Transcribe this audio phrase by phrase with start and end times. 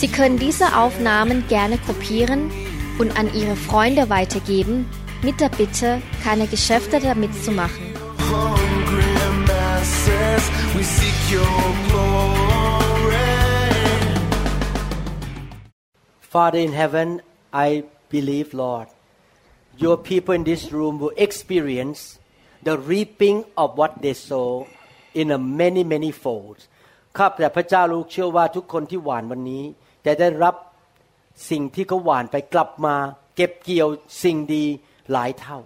[0.00, 2.50] Sie können diese Aufnahmen gerne kopieren
[2.98, 4.86] und an Ihre Freunde weitergeben,
[5.22, 7.94] mit der Bitte, keine Geschäfte damit zu machen.
[8.30, 9.14] hungry
[9.48, 10.42] masses,
[10.74, 13.36] we seek your glory.
[16.20, 17.22] Father in heaven,
[17.52, 18.88] I believe, Lord,
[19.78, 22.18] your people in this room will experience
[22.62, 24.66] the reaping of what they sow
[25.14, 26.62] in a many, many folds.
[27.16, 29.64] ข้าแต่พระเจ้าลูกเชื่อว่าทุกคนที่หวานวันนี้
[30.06, 30.54] จะได้รับ
[31.50, 32.96] สิ่งที่เขาหวานไปกลับมา
[33.36, 33.88] เก็บเกี่ยว
[34.22, 34.64] สิ่งดี
[35.12, 35.58] หลายเท่า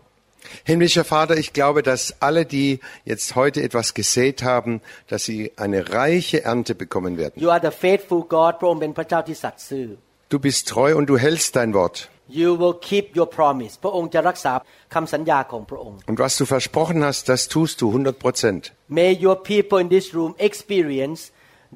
[0.65, 5.93] Himmlischer Vater, ich glaube, dass alle, die jetzt heute etwas gesät haben, dass sie eine
[5.93, 7.35] reiche Ernte bekommen werden.
[7.37, 9.87] You are the faithful God พระองค์เป็นพระเจ้าที่สัตย์ซื่อ
[10.33, 11.97] Du bist treu und du hältst dein Wort.
[12.41, 14.53] You will keep your promise พระองค์จะรักษา
[14.95, 18.63] คำสัญญาของพระองค์ Und was du versprochen hast, das tust du 100 Prozent.
[19.01, 21.21] May your people in this room experience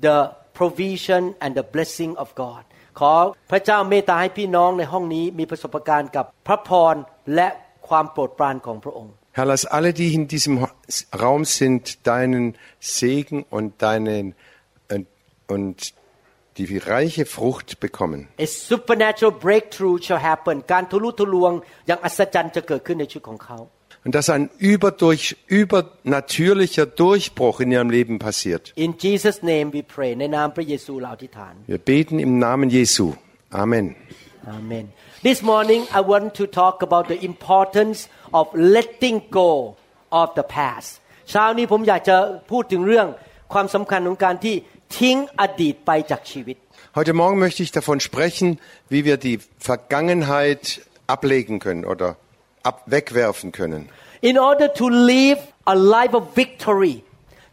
[0.06, 0.16] the
[0.59, 2.63] provision and the blessing of God
[2.99, 3.13] ขอ
[3.51, 6.95] พระเจ้าเมตตาให้พี่น้องในห้องนี้มีประสบการณ์กับพระพร
[7.35, 7.47] และ
[7.87, 10.55] ความโปรดปรานของพระองค์ Herr, lass alle, die in diesem
[11.25, 12.45] Raum sind, deinen
[12.79, 14.25] Segen und deinen
[14.93, 15.07] und,
[15.55, 15.93] und
[16.57, 18.27] die reiche Frucht bekommen.
[18.47, 21.51] A supernatural breakthrough shall happen การทะลุทะลวง
[21.87, 23.57] อย่างอัศจรรย์จะเกิดขึ้นในชีวิตของเขา
[24.04, 28.72] Und dass ein überdurch, übernatürlicher Durchbruch in ihrem Leben passiert.
[28.76, 33.06] In Jesus name we pray ในนามพระเยซูเราอธิษฐาน Wir beten im Namen Jesu.
[33.62, 33.86] Amen.
[34.58, 34.84] Amen.
[35.28, 37.98] This morning I want to talk about the importance
[38.38, 38.44] of
[38.76, 39.52] letting go
[40.20, 40.90] of the past.
[41.30, 42.16] เช้านี้ผมอยากจะ
[42.50, 43.06] พูดถึงเรื่อง
[43.52, 44.54] ความสำคัญของการที่
[44.98, 46.56] ทิ้งอดีตไปจากชีวิต
[46.98, 48.48] Heute Morgen möchte ich davon sprechen,
[48.92, 49.38] wie wir die
[49.70, 50.62] Vergangenheit
[51.14, 52.08] ablegen können oder
[52.62, 53.88] ab wegwerfen können.
[54.20, 57.04] In order to live a life of victory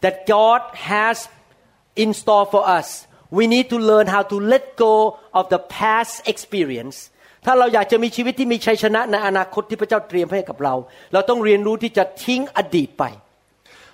[0.02, 1.30] that God has
[1.96, 6.28] in store for us, we need to learn how to let go of the past
[6.28, 6.97] experience.
[7.46, 10.75] ถ้าเราอยากจะมีชีวิตที่มีชัยชนะในอนาคตที่พระเจ้าเตรียมให้กับเรา
[11.14, 13.06] เราต้องเรียนรู้ที่จะทิ้งอดีตไป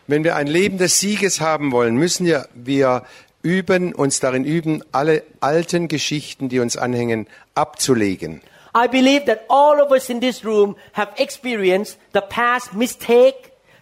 [0.10, 3.04] Wenn wir ein Leben des Sieges haben wollen, müssen wir, wir
[3.42, 8.42] üben, uns darin üben, alle alten Geschichten, die uns anhängen, abzulegen.
[8.84, 13.40] I believe that all of us in this room have experienced the past mistake,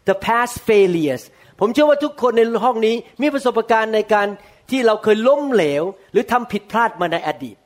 [0.10, 1.24] the past failures.
[1.60, 4.28] ผมเชื่อว่าทุกคนในห้องนี้มีประสบการณ์ในการ
[4.70, 7.58] ที่เราเคยล้มเหลว หรือทำผิดพลาดมาในอดีต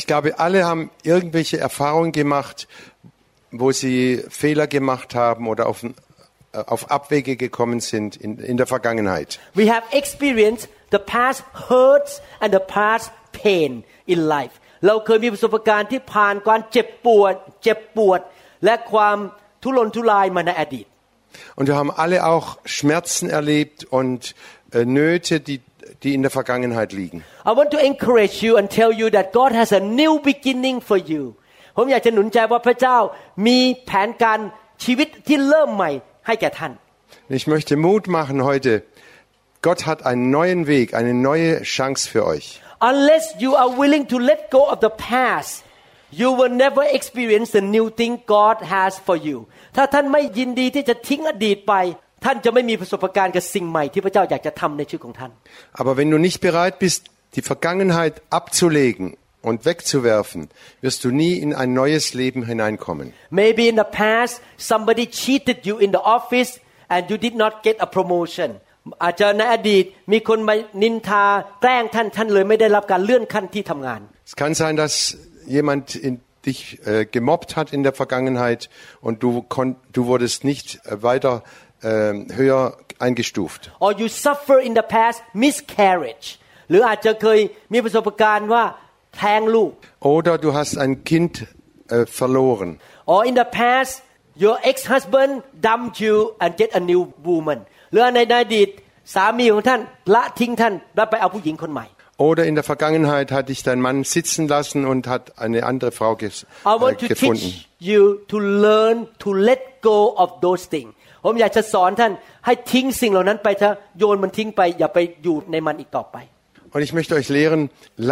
[0.00, 2.66] Ich glaube, alle haben irgendwelche Erfahrungen gemacht,
[3.50, 5.90] wo sie Fehler gemacht haben oder auf, äh,
[6.74, 9.38] auf Abwege gekommen sind in, in der Vergangenheit.
[9.54, 14.54] We have experienced the past hurts and the past pain in life
[14.86, 18.20] เราเคยมีประสบการณ์ที่ผ่านการเจ็บปวด เจ็บปวด
[18.64, 19.16] และความ
[19.62, 20.86] ทุรนทุรายมาในอดีต
[21.56, 22.46] Und wir haben alle auch
[22.76, 24.34] Schmerzen erlebt und
[24.72, 25.60] äh, Nöte, die,
[26.02, 27.18] die in der Vergangenheit liegen.
[27.50, 30.98] I want to encourage you and tell you that God has a new beginning for
[31.12, 31.22] you
[31.76, 32.98] ผมอยากจะหนุนใจว่าพระเจ้า
[33.46, 34.38] มีแผนการ
[34.84, 35.90] ชีวิตที่เริ่มใหม่
[36.26, 36.72] ให้แก่ท่าน
[37.40, 38.72] Ich möchte Mut machen heute.
[39.66, 42.46] Gott hat einen neuen Weg, eine neue Chance für euch.
[42.90, 45.52] Unless you are willing to let go of the past
[46.20, 49.38] you will never experience the new thing God has for you
[49.76, 51.74] ถ้าท่านไม่ยินดีที่จะทิ้งอดีตไป
[52.24, 55.30] ท่านจะไม่มีประสบการณ์กับสิ่งใหม่ที่พระเจ้าอยากจะทำในชีวิตของท่าน
[55.80, 57.00] Aber wenn du nicht bereit bist,
[57.36, 59.06] die Vergangenheit abzulegen
[59.48, 60.40] und wegzuwerfen,
[60.84, 63.06] wirst du nie in ein neues Leben hineinkommen.
[63.42, 64.34] Maybe in the past
[64.72, 66.50] somebody cheated you in the office
[66.94, 68.48] and you did not get a promotion
[69.02, 71.24] อาจจะในอดีตมีคนมานินทา
[71.62, 74.94] แกล้งท่านท่านเลยไม่ได้รับการเลื่อนขั้นที่ทำงาน Es kann sein, dass
[75.58, 76.14] jemand in,
[76.46, 78.60] dich äh, gemobbt hat in der Vergangenheit
[79.06, 81.34] und du, kon, du wurdest nicht äh, weiter
[81.82, 82.62] äh, höher
[83.04, 83.60] eingestuft.
[83.84, 86.26] or you suffer in the past miscarriage
[86.68, 87.38] หรืออาจจะเคย
[87.72, 88.64] มีประสบการณ์ว่า
[89.16, 89.72] แท้งลูก
[90.16, 92.70] Oder du hast ein Kind äh, verloren.
[93.12, 93.92] or in the past
[94.44, 95.32] your ex-husband
[95.68, 97.58] dumped you and get a new woman
[97.96, 98.68] หรือในอดีต
[99.14, 99.80] สามีของท่าน
[100.14, 101.86] ละทิ้งท่านแล้วไปเอาผู้หญิงคนใหม่
[102.28, 106.14] Oder in der Vergangenheit hat dich dein Mann sitzen lassen und hat eine andere Frau
[106.22, 107.40] ges, I äh, want to gefunden.
[107.40, 109.60] teach you to learn to let
[109.90, 110.92] go of those things
[111.24, 112.12] ผมอยากจะสอนท่าน
[112.46, 116.16] ให้ทิ้งสิ่งเหล่านั้นไปเถอะโยนมันทิ้งไป อย่าไปอยู่ในมันอีกต่อไป
[116.74, 117.62] Und ich möchte euch lehren,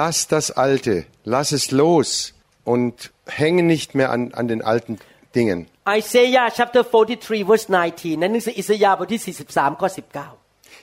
[0.01, 0.95] lasst das Alte,
[1.35, 2.35] lass es los
[2.73, 2.95] und
[3.27, 4.99] hängen nicht mehr an, an den alten
[5.39, 5.59] Dingen.
[5.99, 9.89] Isaiah chapter 43 verse 19นั้นหนังสืออิสยาห์บทที่ 43 ข้อ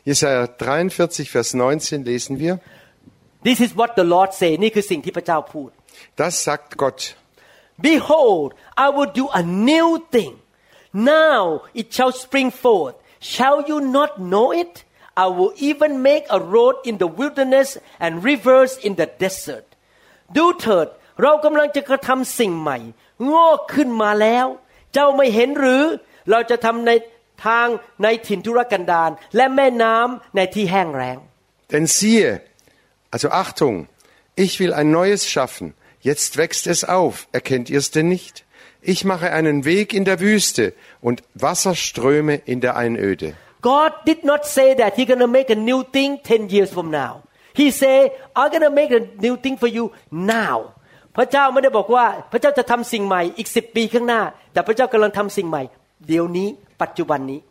[0.08, 2.54] Jesaja 43, Vers 19 lesen wir.
[2.54, 2.62] 19
[3.44, 5.70] This is what the Lord say นี่คือสิ่งที่พระเจ้าพูด
[6.20, 7.00] Das sagt Gott.
[7.90, 8.50] Behold
[8.86, 10.34] I will do a new thing
[11.16, 11.42] now
[11.82, 12.96] it shall spring forth
[13.34, 14.74] shall you not know it
[15.26, 17.70] I will even make a road in the wilderness
[18.06, 19.68] and rivers in the desert
[20.38, 20.88] ดูเถิด
[21.24, 22.78] เรากำลังจะกระทำสิ่งใหม่
[23.32, 24.46] งอกขึ้นมาแล้ว
[24.94, 25.84] เจ้าไม่เห็นหรือ
[26.30, 26.92] เราจะทำใน
[27.46, 27.68] ทาง
[28.04, 31.18] ในถิ่นทุรกันดารและแม่น้ำในที่แห้งแล้ง
[31.74, 32.30] Denn siehe,
[33.14, 33.76] also Achtung,
[34.46, 35.74] ich will ein neues schaffen.
[36.00, 37.28] Jetzt wächst es auf.
[37.34, 38.46] Erkennt ihr es denn nicht?
[38.82, 43.34] Ich mache einen Weg in der Wüste und Wasserströme in der Einöde.
[43.62, 47.24] God did not say that He gonna make a new thing 10 years from now.
[47.54, 50.74] He say I'm gonna make a new thing for you now.
[51.16, 54.22] พระเจ้าไม่ได้บอกว่า พระเจ้าจะทำสิ่งใหม่อีกสิบปีข้างหน้า
[54.54, 55.64] แต่พระเจ้ากำลังทำสิ่งใหม่
[56.08, 56.48] เดี๋ยวนี้
[56.82, 57.42] ปัจจุบันนี้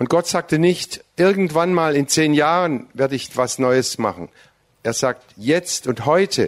[0.00, 4.28] Und Gott sagte nicht, irgendwann mal in zehn Jahren werde ich was Neues machen.
[4.84, 6.42] Er sagt jetzt und heute.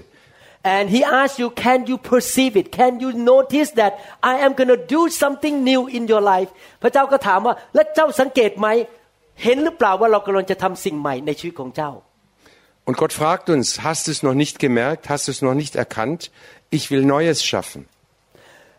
[0.62, 4.76] and He asks you can you perceive it can you notice that I am gonna
[4.76, 6.50] do something new in your life
[6.82, 8.68] พระเจ้าก็ถามว่า แล้วเจ้าสังเกตไหม
[9.44, 11.92] เห็นหรือเปล่าว่าเรากำลังจะทำสิ่งใหม่ในชีวิตของเจ้า
[12.86, 15.02] Und Gott fragt uns, hast du es noch nicht gemerkt?
[15.10, 16.30] Hast du es noch nicht erkannt?
[16.70, 17.86] Ich will Neues schaffen.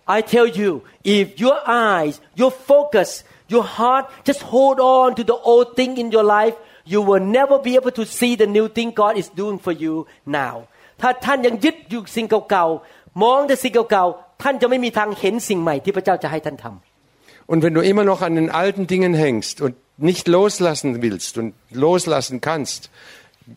[0.07, 5.38] I tell you, if your eyes, your focus, your heart just hold on to the
[5.51, 6.55] old thing in your life,
[6.85, 9.93] you will never be able to see the new thing God is doing for you
[10.25, 10.55] now.
[11.01, 20.25] ถ้าท่านยังยึดอยู่สิ่งเก่าๆ มองแต่สิ่งเก่าๆ ท่านจะไม่มีทางเห็นสิ่งใหม่ที่พระเจ้าจะให้ท่านทำ Und wenn du immer noch an den alten Dingen hängst und nicht
[20.27, 21.53] loslassen willst und
[21.85, 22.89] loslassen kannst,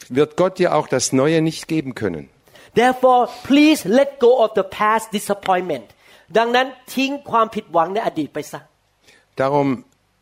[0.08, 2.28] wird Gott dir auch das Neue nicht geben können.
[2.78, 5.86] Therefore please let go of the past disappointment
[6.38, 8.60] ดังนั้นทิ้งความผิดหวังในอดีตไปซะ
[9.40, 9.68] Darum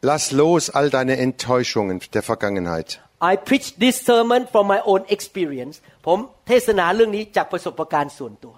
[0.09, 2.88] lass los all deine Enttäuschungen der Vergangenheit.
[3.31, 5.76] I preach this sermon from my own experience
[6.06, 6.19] ผม
[6.49, 8.55] เทศนาเรื่องนี้จากประสบการณ์ส่วนตัว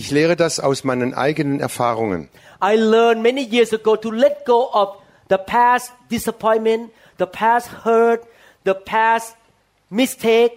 [0.00, 2.20] Ich lehre das aus meinen eigenen Erfahrungen.
[2.70, 4.88] I learned many years ago to let go of
[5.32, 6.82] the past disappointment,
[7.18, 8.20] the past hurt,
[8.64, 9.36] the past
[9.90, 10.52] mistake,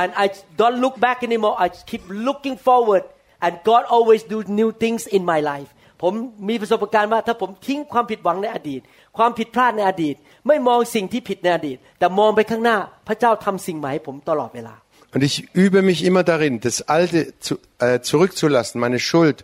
[0.00, 0.26] and I
[0.60, 1.54] don't look back anymore.
[1.64, 3.04] I keep looking forward,
[3.44, 5.70] and God always do new things in my life.
[6.02, 6.12] ผม
[6.48, 8.80] มีประสบการณ์ว่าถ้าผมทิ้งความผิดหวังในอดีต
[9.18, 10.14] ความผิดพลาดในอดีต
[10.48, 12.76] ไม่มองสิ่งที่ผิดในอดีต แต่มองไปข้างหน้า
[13.08, 14.74] พระเจ้าทำสิ่งใหม่ให้ผมตลอดเวลา
[15.14, 19.38] Und ich übe mich immer darin, das Alte zu, äh, zurückzulassen, meine Schuld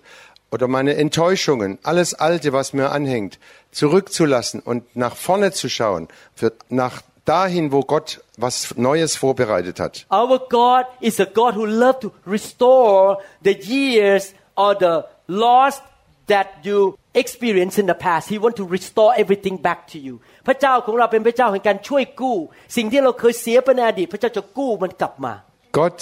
[0.50, 3.38] oder meine Enttäuschungen, alles Alte, was mir anhängt,
[3.70, 6.96] zurückzulassen und nach vorne zu schauen, für, nach
[7.26, 10.06] dahin, wo Gott was Neues vorbereitet hat.
[10.10, 15.80] Our God is a God who loves to restore the years or the loss
[16.26, 18.28] that you experienced in the past.
[18.28, 20.14] He want to restore everything back to you.
[20.46, 22.36] พระเจ้าของเราเป็นพระเจ้าแห่งการช่วยกู้
[22.76, 25.34] สิ่งที่เราเคยเสียไปในอดีต พระเจ้าจะกู้มันกลับมา
[25.78, 26.00] Gott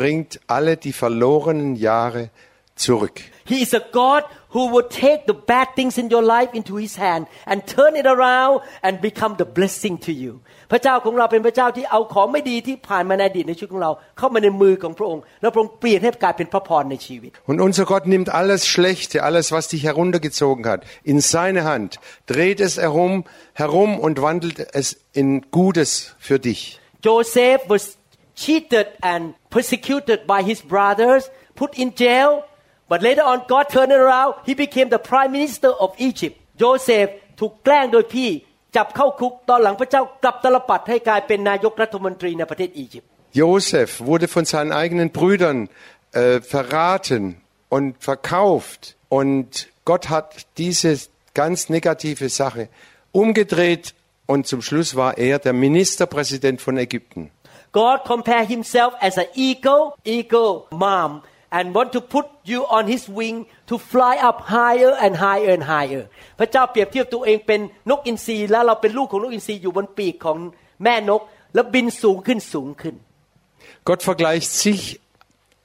[0.00, 2.24] bringt alle die verlorenen Jahre
[2.84, 3.16] zurück.
[3.50, 4.22] He is a God
[4.54, 8.06] who will take the bad things in your life into His hand and turn it
[8.14, 8.54] around
[8.86, 10.32] and become the blessing to you
[10.72, 20.80] พระเจ้าของเราเป็นพระเจ้าที่เอาของไม่ดีที่ผ่านมาในอดีตในชีวิตของเรา เข้ามาในมือของพระองค์ แล้วพระองค์เปลี่ยนให้กลายเป็นพระพรในชีวิต Und unser Gott nimmt alles Schlechte, alles, was dich heruntergezogen hat,
[21.12, 21.90] in seine Hand,
[22.32, 23.14] dreht es herum,
[23.62, 24.86] herum und wandelt es
[25.20, 26.60] in Gutes für dich.
[27.08, 27.82] Joseph was
[28.42, 29.22] cheated and
[29.56, 32.30] persecuted by his brothers put in jail
[32.90, 37.10] but later on God turned it around he became the prime minister of Egypt Joseph
[37.40, 38.30] ถูกแกล้งโดยพี่
[38.76, 43.10] จับเข้าคุกตอนหลังพระเจ้ากลับตลปัดให้กลายเป็นนายกรัฐมนตรีในประเทศอียิปต์
[43.42, 45.58] Josef wurde von seinen eigenen Brüdern
[46.12, 47.22] äh, verraten
[47.68, 48.96] und verkauft.
[49.08, 50.98] Und Gott hat diese
[51.34, 52.68] ganz negative Sache
[53.12, 53.94] umgedreht
[54.26, 57.30] und zum Schluss war er der Ministerpräsident von Ägypten.
[57.72, 61.22] God compare himself as an eagle eagle mom
[61.56, 63.36] and want to put you on his wing
[63.70, 66.02] to fly up higher and higher and higher
[66.38, 67.60] พระเจ้าเปรียบเทียบตัวเองเป็น
[67.90, 70.38] นกอินทรีแล้วเราเป็นลูกของนกอินทรีอยู่บนปีกของ
[70.82, 71.22] แม่นก
[71.54, 72.94] แล้วบินสูงขึ้นสูงขึ้น
[73.88, 75.00] Gott vergleicht sich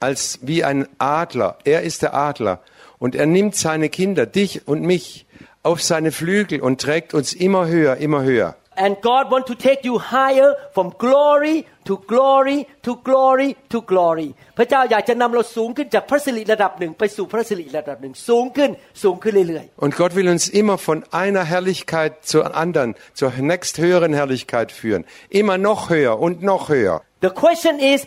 [0.00, 1.58] als wie ein Adler.
[1.64, 2.60] Er ist der Adler.
[2.98, 5.26] Und er nimmt seine Kinder, dich und mich,
[5.62, 8.56] auf seine Flügel und trägt uns immer höher, immer höher.
[8.84, 14.28] and God want to take you higher from glory to glory to glory to glory
[14.58, 18.70] พระเจ้าอยากจะนำเราสูงขึ้นจากพระสิริระดับหนึ่งไปสู่พระสิริระดับหนึ่งสูงขึ้น
[19.02, 25.02] สูงขึ้นเรื่อย Und Gott will uns immer von einer Herrlichkeit zur anderen, zur nächsthöheren Herrlichkeit führen.
[25.40, 27.98] Immer noch höher und noch höher.ๆ The question is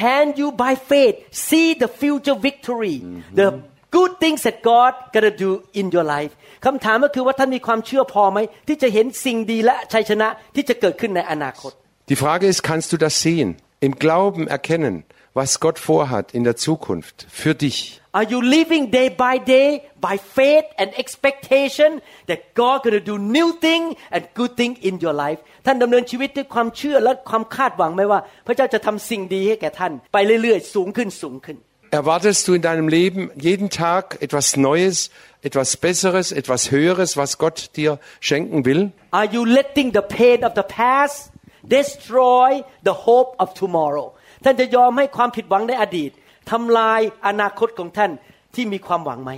[0.00, 1.16] can you by faith
[1.48, 2.96] see the future victory
[3.40, 3.48] the
[3.97, 6.33] good things that God gonna do in your life
[6.65, 11.71] คำถามก็คือว่าท่านมีความเชื่อพอไหมที่จะเห็นสิ่งดีและชัยชนะที่จะเกิดขึ้นในอนาคต
[12.11, 13.49] Die Frage ist, kannst du das sehen?
[13.87, 14.95] Im Glauben erkennen,
[15.35, 18.01] was Gott vorhat in der Zukunft für dich.
[18.11, 23.51] Are you living day by day by faith and expectation that God gonna do new
[23.65, 31.57] thing and good thing in your life ท่านดำเนินชีวิตด้วยความเชื่อและความคาดหวังไหมว่า พระเจ้าจะทำสิ่งดีให้แก่ท่านไปเรื่อยๆ สูงขึ้นสูงขึ้น
[31.90, 35.10] Erwartest du in deinem Leben jeden Tag etwas Neues,
[35.42, 38.90] etwas Besseres, etwas Höheres, was Gott dir schenken will?
[39.12, 41.30] Are you letting the pain of the past
[41.62, 44.12] destroy the hope of tomorrow
[44.44, 46.10] ท่านจะยอมให้ความผิดหวังในอดีต
[46.50, 48.10] ทำลายอนาคตของท่าน
[48.54, 49.32] ที่มีความหวังไหม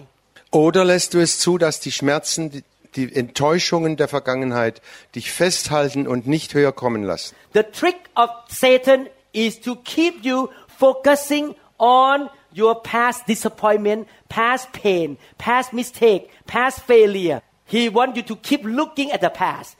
[0.64, 2.62] Oder lässt du es zu, dass die Schmerzen, die,
[2.96, 4.80] die Enttäuschungen der Vergangenheit
[5.14, 7.34] dich festhalten und nicht höher kommen lassen?
[7.52, 9.00] The trick of Satan
[9.32, 10.48] is to keep you
[10.84, 12.30] focusing on
[12.60, 15.08] your past disappointment, past pain,
[15.38, 17.38] past mistake, past failure.
[17.74, 19.70] He wants you to keep looking at the past.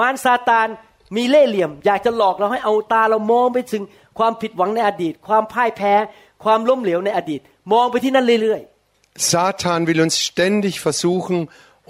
[0.00, 0.68] มารซาตาน
[1.16, 3.82] มีเล่ห์เหลี่ยม อยากจะหลอกเราให้เอาตาเรามองไปถึง
[4.18, 5.94] ความผิดหวังในอดีต ความพ่ายแพ้
[6.44, 7.40] ความล้มเหลวในอดีต
[7.72, 8.62] มองไปที่นั่นเรื่อย
[9.32, 11.38] Satan will uns ständig versuchen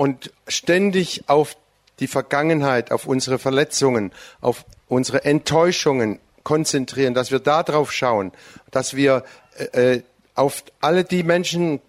[0.03, 0.17] und
[0.59, 1.57] ständig auf
[2.01, 8.33] die Vergangenheit, auf unsere Verletzungen, auf unsere Enttäuschungen konzentrieren, dass wir darauf schauen,
[8.71, 9.25] dass wir
[9.57, 10.03] äh, äh,
[10.39, 11.81] auf alle die Menschen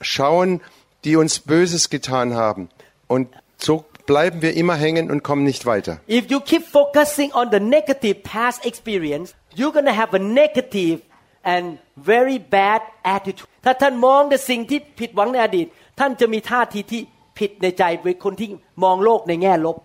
[0.00, 0.60] schauen,
[1.04, 2.68] die uns Böses getan haben.
[3.06, 3.28] Und
[3.58, 6.00] so bleiben wir immer hängen und kommen nicht weiter.
[6.08, 11.02] If you keep focusing on the negative past experience, you're gonna have a negative
[11.42, 13.48] and very bad attitude.
[13.64, 15.66] ถ้าท่านมองแต่สิ่งที่ผิดหวังในอดีต
[16.00, 17.00] ท่านจะมีท่าทีที่
[17.38, 18.48] ผิดในใจเป็นคนที่
[18.84, 19.76] มองโลกในแง่ลบ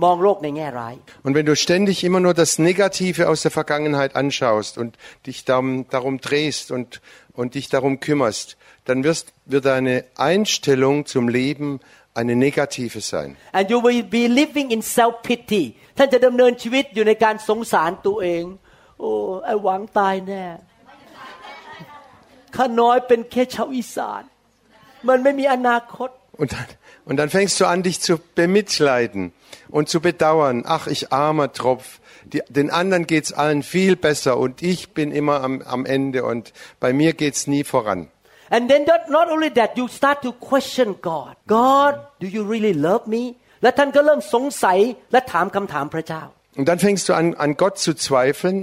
[0.00, 5.86] und wenn du ständig immer nur das Negative aus der Vergangenheit anschaust und dich darum,
[5.90, 7.00] darum drehst und,
[7.32, 11.80] und dich darum kümmerst, dann wirst, wird deine Einstellung zum Leben
[12.14, 13.36] eine negative sein.
[13.52, 15.74] And you will be living in self pity.
[15.98, 18.44] ท่านจะดำเนินชีวิตอยู่ในการสงสารตัวเอง.
[18.98, 19.10] โอ้
[19.44, 20.44] ไอหวังตายแน่
[22.56, 24.22] ข้าน้อยเป็นแค่ชาวอีสาน.
[25.08, 26.10] มันไม่มีอนาคต.
[26.10, 26.65] Oh, Und dann,
[27.05, 29.33] und dann fängst du an, dich zu bemitleiden
[29.69, 30.63] und zu bedauern.
[30.65, 31.99] Ach, ich armer Tropf.
[32.25, 36.53] Die, den anderen geht's allen viel besser und ich bin immer am, am Ende und
[36.79, 38.09] bei mir geht's nie voran.
[38.49, 42.73] And then not, not only that you start to question God God do you really
[42.73, 44.79] love me และท่านก็เริ่มสงสัย
[45.11, 46.23] และถามคำถามพระเจ้า
[46.57, 48.57] Und dann fängst du an, an Gott zu zweifeln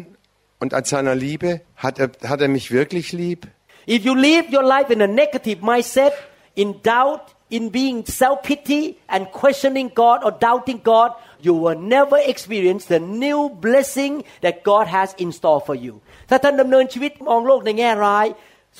[0.60, 1.60] und an seiner Liebe.
[1.74, 3.48] Hat er, hat er mich wirklich lieb?
[3.86, 6.12] If you live your life in a negative mindset
[6.54, 7.26] in doubt
[7.57, 8.81] in being self pity
[9.13, 11.09] and questioning God or doubting God,
[11.45, 14.13] you will never experience the new blessing
[14.45, 15.93] that God has in store for you.
[16.29, 18.27] ถ้าท่านดำเนินชีวิตมองโลกในแง่ร้าย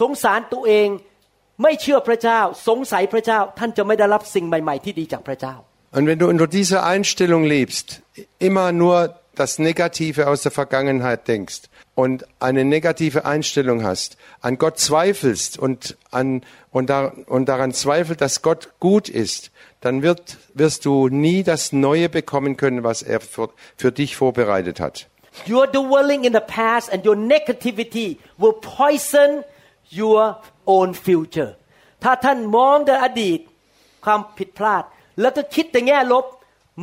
[0.02, 0.88] สงสารตัวเอง
[1.62, 5.56] ไม่เชื่อพระเจ้า สงสัยพระเจ้า ท่านจะไม่ได้รับสิ่งใหม่ๆที่ดีจากพระเจ้า
[5.98, 7.86] Und wenn du unter dieser Einstellung lebst,
[8.50, 8.96] immer nur
[9.42, 11.62] das Negative aus der Vergangenheit denkst,
[11.95, 18.21] und eine negative Einstellung hast, an Gott zweifelst und, an, und, da, und daran zweifelt,
[18.21, 23.21] dass Gott gut ist, dann wird, wirst du nie das Neue bekommen können, was er
[23.21, 25.07] für, für dich vorbereitet hat.
[25.49, 29.45] Your dwelling in the past and your negativity will poison
[29.91, 31.57] your own future
[32.05, 33.41] ถ้าท่านมองแต่อดีต
[34.05, 34.85] ความผิดพลาด
[35.21, 36.25] แล้วก็คิดแต่แง่ลบ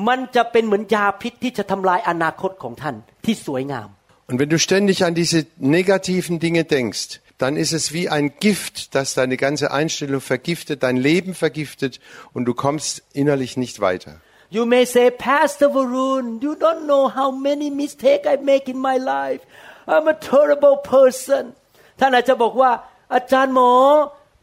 [0.07, 2.95] มันจะเป็นเหมือนยาพิษที่จะทำลายอนาคตของท่าน
[3.25, 3.89] ที่สวยงาม
[4.27, 8.95] Und wenn du ständig an diese negativen Dinge denkst, dann ist es wie ein Gift,
[8.95, 11.99] das deine ganze Einstellung vergiftet, dein Leben vergiftet
[12.33, 14.19] und du kommst innerlich nicht weiter.
[14.49, 18.97] You may say Pastor Varun you don't know how many mistakes I make in my
[18.97, 19.41] life
[19.85, 21.53] I'm a terrible person
[21.99, 22.71] ท่านอาจจะบอกว่า
[23.13, 23.71] อาจารย์หมอ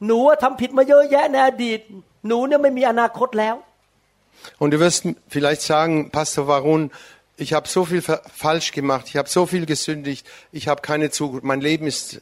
[0.07, 1.81] หนูว่าทำผิดมาเยอะแยะในอดีต
[2.27, 3.57] หนูเนี่ยไม่มีอนาคตแล้ว
[4.59, 6.91] Und du wirst vielleicht sagen, Pastor Warun,
[7.39, 11.11] ich habe so viel fa- falsch gemacht, ich habe so viel gesündigt, ich habe keine
[11.11, 12.21] Zukunft, mein Leben ist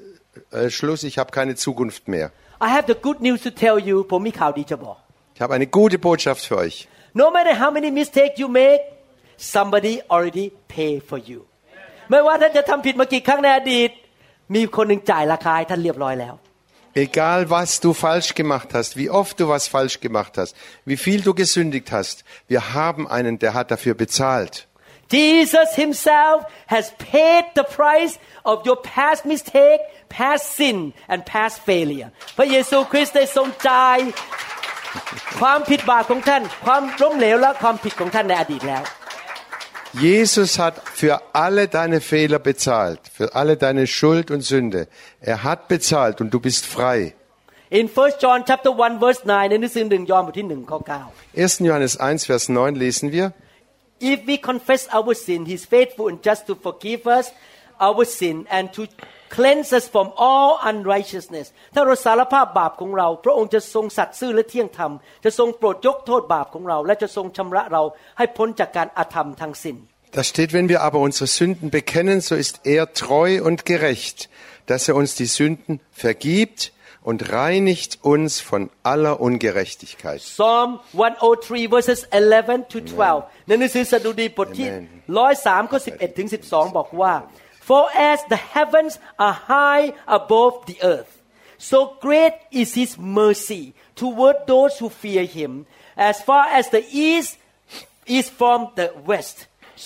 [0.50, 2.30] äh, Schluss, ich habe keine Zukunft mehr.
[2.60, 4.96] I have the good news to tell you ผมมีข่าวดีจะบอก
[5.36, 6.76] Ich habe eine gute Botschaft für euch.
[7.22, 8.80] No matter how many mistakes you make
[9.54, 11.40] somebody already pay for you
[12.10, 13.90] ไม่ว่าท่านจะทำผิดมากี่ครั้งในอดีต
[14.54, 16.34] มีคนหนึ่งจ่ายราคาให้ท่านเรียบร้อยแล้ว
[17.06, 20.52] Egal was du falsch gemacht hast, wie oft du was falsch gemacht hast,
[20.84, 22.16] wie viel du gesündigt hast,
[22.48, 24.54] wir haben einen, der hat dafür bezahlt.
[25.16, 26.36] Jesus himself
[26.74, 28.14] has paid the price
[28.50, 29.80] of your past mistake
[30.20, 30.76] past sin
[31.12, 33.98] and past failure พระเยซูคริสต์ได้ทรงจ่าย
[35.40, 38.84] ความผิดบาปของท่าน ความล้มเหลวและความผิดของท่านในอดีตแล้ว
[40.06, 44.88] Jesus hat für alle deine Fehler bezahlt, für alle deine Schuld und Sünde.
[45.20, 47.14] Er hat bezahlt und du bist frei.
[47.68, 51.66] In 1 John chapter 1 verse 9ในหนังสือหนึ่งยอห์นบทที่หนึ่งข้อ9 1.
[51.66, 53.26] Johannes 1, Vers 9 lesen wir.
[54.12, 57.26] If we confess our sin, He's faithful and just to forgive us
[57.86, 58.82] our sin and to
[59.36, 64.92] cleanse us from all unrighteousness ถ้าเราสารภาพบาปของเรา พระองค์จะทรงสัตย์ซื่อและเที่ยงธรรม
[65.24, 67.82] จะทรงโปรดยกโทษบาปของเรา และจะทรงชำระเรา
[68.18, 69.76] ให้พ้นจากการอาธรรมทั้งสิ้น
[70.18, 74.28] Da steht, wenn wir aber unsere Sünden bekennen, so ist er treu und gerecht,
[74.66, 76.72] dass er uns die Sünden vergibt
[77.06, 80.20] und reinigt uns von aller Ungerechtigkeit.
[80.20, 84.86] Psalm 103 verses 11 to 12ในหนังสือสดุดีบทที่ Amen.
[85.08, 87.14] 103ข้อ11ถึง12 บอกว่า
[87.68, 88.92] For as the heavens
[89.26, 89.84] are high
[90.18, 91.12] above the earth
[91.70, 93.64] so great is his mercy
[94.00, 95.52] toward those who fear him
[96.10, 97.30] as far as the east
[98.18, 99.36] is from the west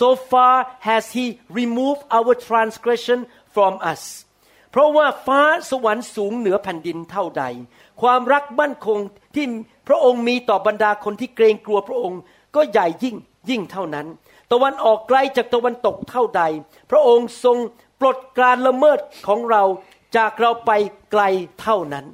[0.00, 0.54] so far
[0.88, 1.26] has he
[1.60, 3.18] removed our transgression
[3.54, 4.02] from us
[4.71, 7.43] เพราะว่าฟ้าสวรรค์สูงเหนือแผ่นดินเท่าใด
[8.01, 8.99] ความรักมั่นคง
[9.35, 9.45] ที่
[9.87, 12.21] พระองค์มีต่อบรรดาคนที่เกรงกลัวพระองค์
[12.55, 13.15] ก็ใหญ่ยิ่ง
[13.49, 14.07] ยิ่งเท่านั้น
[14.51, 16.43] ตะวันออกไกลจากตะวันตกเท่าใด
[16.91, 17.57] พระองค์ทรง
[17.99, 19.63] ปลดการละเมิดของเรา
[20.17, 20.71] จากเราไป
[21.11, 21.23] ไกล
[21.61, 22.05] เท่านั้น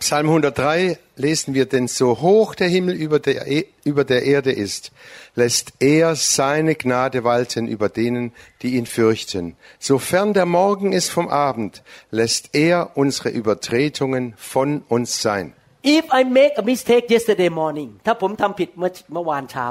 [0.00, 4.52] Psalm 103 lesen wir, denn so hoch der Himmel über der, E- über der Erde
[4.52, 4.92] ist,
[5.34, 9.56] lässt er seine Gnade walten über denen, die ihn fürchten.
[9.78, 15.54] Sofern der Morgen ist vom Abend, lässt er unsere Übertretungen von uns sein.
[15.86, 19.66] If I make a mistake yesterday morning ถ้าผมทำผิดเมื่อเมื่อวานเช้า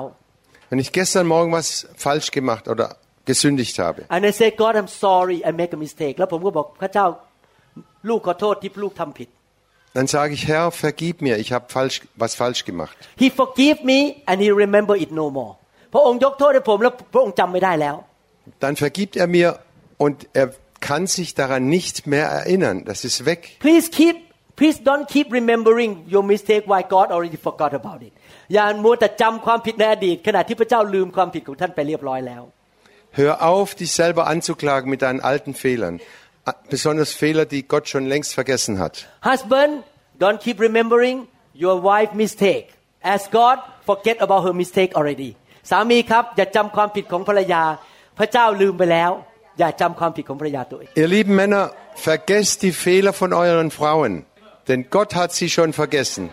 [0.70, 1.68] Wenn ich gestern Morgen was
[2.06, 2.88] falsch gemacht oder
[3.32, 7.06] gesündigt habe, and I say God I'm sorry I make a mistake แล้วผมก็บอกพระเจ้า
[8.10, 9.30] ลูกขอโทษที่ลูกทำผิด
[9.94, 12.98] dann sage ich, Herr, vergib mir, ich habe falsch, was falsch gemacht.
[13.16, 15.54] He forgive me and he remember it no more
[15.94, 17.96] พระองค์ยกโทษให้ผมแล้วพระองค์จำไม่ได้แล้ว
[18.64, 19.50] Dann vergibt er mir
[20.04, 20.48] und er
[20.90, 22.78] kann sich daran nicht mehr erinnern.
[22.92, 23.40] Das ist weg.
[23.66, 24.18] Please keep
[24.60, 28.14] please don't keep remembering your mistake why God already forgot about it
[28.54, 32.44] อย่ามัวแต่จำความผิดในอดีต ขณะที่พระเจ้าลืมความผิดของท่านไปเรียบร้อยแล้ว
[33.20, 35.96] Hör auf, dich selber anzuklagen mit deinen alten Fehlern.
[36.70, 38.94] Besonders Fehler, die Gott schon längst vergessen hat.
[39.32, 39.72] Husband
[40.24, 41.28] don't keep remembering
[41.64, 42.68] your wife mistake
[43.02, 43.58] as God
[43.90, 45.32] forget about her mistake already
[45.72, 47.64] สามีครับอย่าจำความผิดของภรรยา
[48.18, 49.12] พระเจ้าลืมไปแล้ว
[49.60, 51.64] อย่าจำความผิดของภรรยาตัวเอง Ihr lieben Männer,
[52.10, 54.12] vergesst die Fehler von euren Frauen,
[54.70, 56.24] denn Gott hat sie schon vergessen.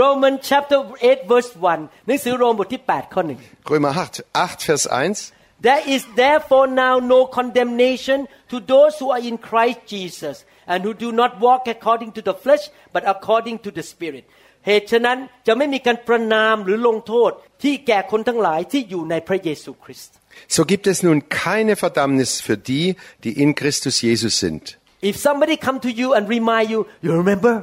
[0.00, 3.38] Roman chapter 8 verse 1หนังสือโรมบทที่ 8 ข้อหนึ่ง
[3.72, 5.35] Römer 8, 8 Vers 1.
[5.66, 8.18] There is therefore now no condemnation
[8.50, 12.34] to those who are in Christ Jesus and who do not walk according to the
[12.34, 14.24] flesh but according to the Spirit
[14.66, 17.30] เหตุฉะนั้นจะไม่มีการประนามหรือลงโทษ
[17.62, 20.14] ที่แก่คนทั้งหลายที่อยู่ในพระเยซูคริสต์
[20.56, 22.86] So gibt es nun keine Verdammnis für die,
[23.24, 24.62] die in Christus Jesus sind.
[25.10, 27.54] If somebody come to you and remind you you remember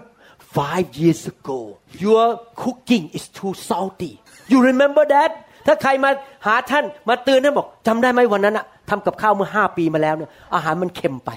[0.59, 1.59] five years ago
[2.05, 2.25] your
[2.63, 4.13] cooking is too salty
[4.51, 5.31] you remember that
[5.65, 6.09] ถ้าใครมา
[6.45, 11.31] หาท่านมาเตือนท่านบอกจำได้ไหมวันนั้นอะทำกับข้าวเมื่อห้าปีมาแล้วเนี่ยอาหารมันเค็มไป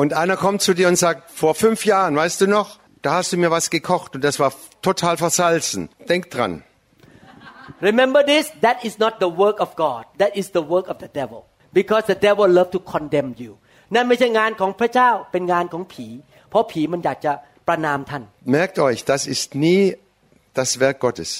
[0.00, 2.68] Und einer kommt zu dir und sagt, vor fünf Jahren, weißt du noch,
[3.00, 4.52] da hast du mir was gekocht und das war
[4.82, 5.88] total versalzen.
[6.06, 6.52] Denk dran.
[7.80, 11.08] Remember this that is not the work of God that is the work of the
[11.08, 11.40] devil
[11.72, 13.52] because the devil love to condemn you
[13.94, 16.06] นั่นไม่ใช่งานของพระเจ้าเป็นงานของผี
[16.50, 17.32] เพราะผีมันอยากจะ
[17.68, 18.22] ประนามท่าน
[18.56, 19.82] Merkt euch, das ist nie
[20.58, 21.30] das Werk Gottes.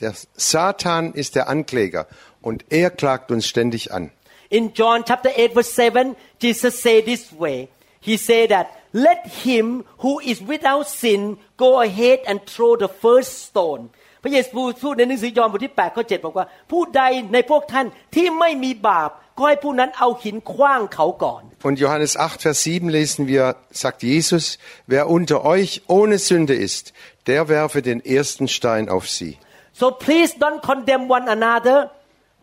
[0.00, 2.06] Der Satan ist der Ankläger
[2.42, 4.10] und er klagt uns ständig an.
[4.50, 7.68] In John chapter 8 verse 7 Jesus say this way
[8.00, 13.46] he say that let him who is without sin go ahead and throw the first
[13.46, 13.90] stone
[14.22, 14.50] พระเยซู
[14.84, 17.02] พูดในหนังสือยอห์นบทที่8ข้อ7บอกว่า ผู้ใด
[17.32, 24.44] ในพวกท่านที่ไม่มีบาป ก็ให้ผู้นั้นเอาหินขว้างเขาก่อน Und Johannes 8, Vers 7 lesen wir, sagt Jesus,
[24.86, 26.84] wer unter euch ohne Sünde ist,
[27.26, 29.34] der werfe den ersten Stein auf sie.
[29.79, 31.77] So please don't condemn one another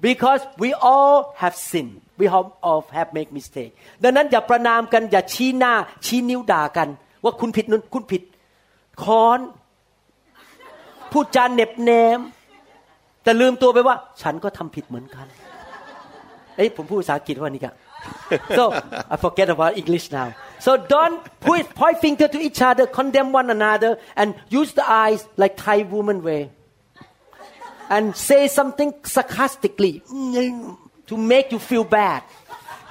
[0.01, 2.01] because we all have sinned.
[2.17, 3.73] We all have make mistake.
[4.03, 5.73] ดังนั้นอย่าประนามกันอย่าชี้หน้า
[6.07, 6.89] ชี้นิ้วด่ากัน
[7.25, 8.23] ว่าคุณผิดนั้นคุณผิด
[9.03, 9.39] ค้อน
[11.13, 12.19] พูดจาเน็บแนม
[13.23, 15.27] แต่ลืมตัวไปว่า ฉันก็ทำผิดเหมือนกัน
[16.57, 17.75] เอ้ยผมพูดภาษาอังกฤษว่านี่กัน
[18.59, 18.65] so
[19.15, 20.29] I forget about English now
[20.65, 24.29] so don't point point finger to each other condemn one another and
[24.61, 26.43] use the eyes like Thai woman way
[27.89, 30.03] and say something sarcastically
[31.07, 32.23] to make you feel bad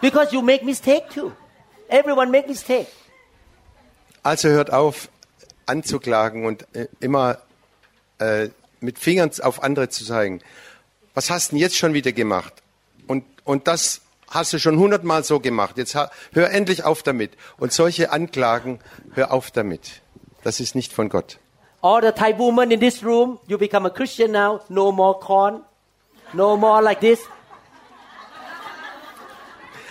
[0.01, 1.31] because you make mistake too
[1.89, 2.87] everyone make mistake
[4.23, 5.07] Also hört auf,
[5.67, 7.37] anzuklagen und äh, immer
[8.19, 8.49] äh,
[8.81, 10.41] mit Fingern auf andere zu zeigen.
[11.13, 12.53] Was hast du denn jetzt schon wieder gemacht?
[13.07, 15.77] Und, und das hast du schon hundertmal so gemacht.
[15.77, 17.37] Jetzt hör endlich auf damit.
[17.57, 18.79] Und solche Anklagen,
[19.13, 20.01] hör auf damit.
[20.43, 21.39] Das ist nicht von Gott
[21.88, 24.50] All the Thai women in this room, you become a Christian now.
[24.68, 25.54] No more corn.
[26.40, 27.20] No more like this.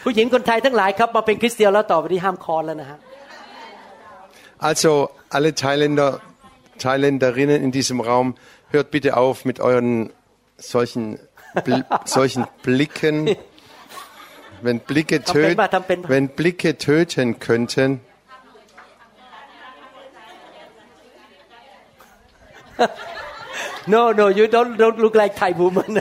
[0.03, 2.99] ผู้หญิงคนไทยทั้งหลายครับมาเป็นคริสเตียนแล้วต่อไปนี้ห้ามคอนแล้วนะฮะ
[4.69, 4.91] Also
[5.35, 6.09] alle Thailänder,
[6.77, 8.27] Thailänderinnen in diesem Raum,
[8.69, 10.11] hört bitte auf mit euren
[10.57, 11.03] solchen,
[11.65, 13.35] Bl solchen Blicken.
[14.61, 16.09] Wenn Blicke, töt Tampen ba, tampen ba.
[16.09, 18.01] wenn Blicke töten könnten,
[23.93, 25.89] No no you don't don't look like Thai woman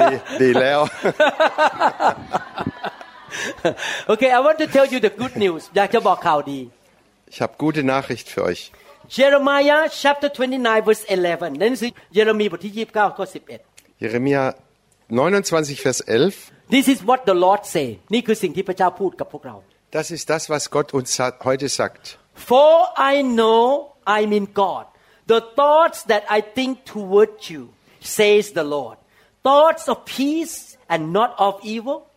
[0.00, 0.80] ดีดีแล้ว
[4.12, 6.60] Okay I want to tell you the good news อยากจะบอกข่าวดี
[7.32, 8.62] Ich habe gute Nachricht für euch.
[9.16, 13.24] Jeremiah chapter 29 verse 11ในหนังสือเยเรมีบทที่ 29ข้อ
[13.64, 14.42] 11 Jeremia
[15.08, 16.52] 29, Vers 11.
[16.74, 19.56] This is what the Lord say นี่คือสิ่งที่พระเจ้าพูดกับพวกเรา
[19.96, 22.02] Das ist das, was Gott uns sa- heute sagt.
[22.33, 24.87] For I know I'm in God.
[25.27, 28.97] The thoughts that I think toward you, says the Lord.
[29.43, 32.07] Thoughts of peace and not of evil,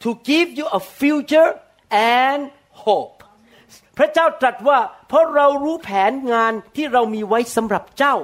[0.00, 1.58] to give you a future
[1.90, 3.14] and hope.
[3.98, 4.78] พระเจ้าตรัสว่า
[5.08, 8.16] เพราะเรารู้แผนงานที่เรามีไว้สำหรับเจ้า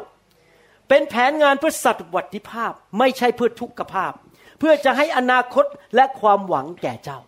[0.89, 4.13] เป็นแผนงานเพื่อสัตวัติภาพ ไม่ใช่เพื่อทุกขภาพ
[4.59, 7.19] เพื่อจะให้อนาคตและความหวังแก่เจ้า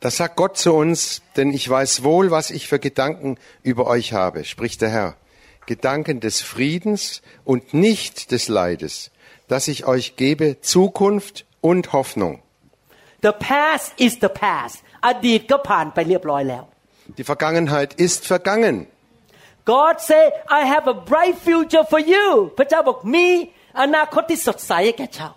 [0.00, 4.14] Das sagt Gott zu uns, denn ich weiß wohl, was ich für Gedanken über euch
[4.14, 5.16] habe, spricht der Herr.
[5.66, 9.10] Gedanken des Friedens und nicht des Leides,
[9.48, 12.42] dass ich euch gebe Zukunft und Hoffnung.
[13.22, 16.64] The past is the past อดีตก็ผ่านไปเรียบร้อยแล้ว
[17.18, 18.76] Die Vergangenheit ist vergangen.
[19.74, 20.22] God say
[20.58, 22.26] I have a bright future for you
[22.58, 23.26] พระเจ้าบอกมี
[23.80, 25.30] อนาคตที่สดใสให้แก่เจ้า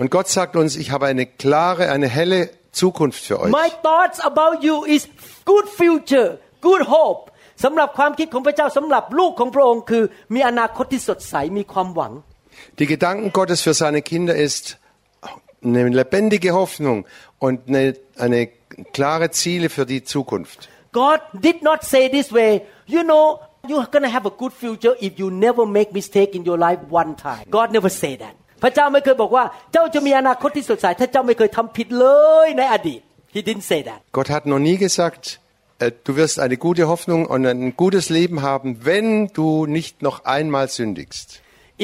[0.00, 2.40] Und Gott sagt uns, ich habe eine klare, eine helle
[2.80, 3.50] Zukunft für euch.
[3.62, 5.02] My thoughts about you is
[5.44, 6.28] good future
[6.68, 7.22] good hope
[7.64, 12.12] สำหรับความคิดของพระเจ้าสำหรับลูกของพระองค์คือ มีอนาคตที่สดใสมีความหวัง
[12.78, 14.64] Die Gedanken Gottes für seine Kinder ist
[15.64, 16.98] eine lebendige Hoffnung
[17.38, 17.84] und eine,
[18.24, 18.40] eine
[18.96, 20.68] klare Ziele für die Zukunft.
[21.00, 22.52] God did not say this way
[22.94, 23.24] you know
[23.68, 27.12] you're gonna have a good future if you never make mistake in your life one
[27.16, 32.06] time God never say that พระเจ้าไม่เคยบอกว่า เจ้าจะมีอนาคตที่สดใสถ้าเจ้าไม่เคยทำผิดเล
[32.46, 33.00] ยในอดีต
[33.36, 35.22] He didn't say that Gott hat noch nie gesagt,
[35.78, 40.16] äh, du wirst eine gute Hoffnung und ein gutes Leben haben, wenn du nicht noch
[40.36, 41.26] einmal sündigst.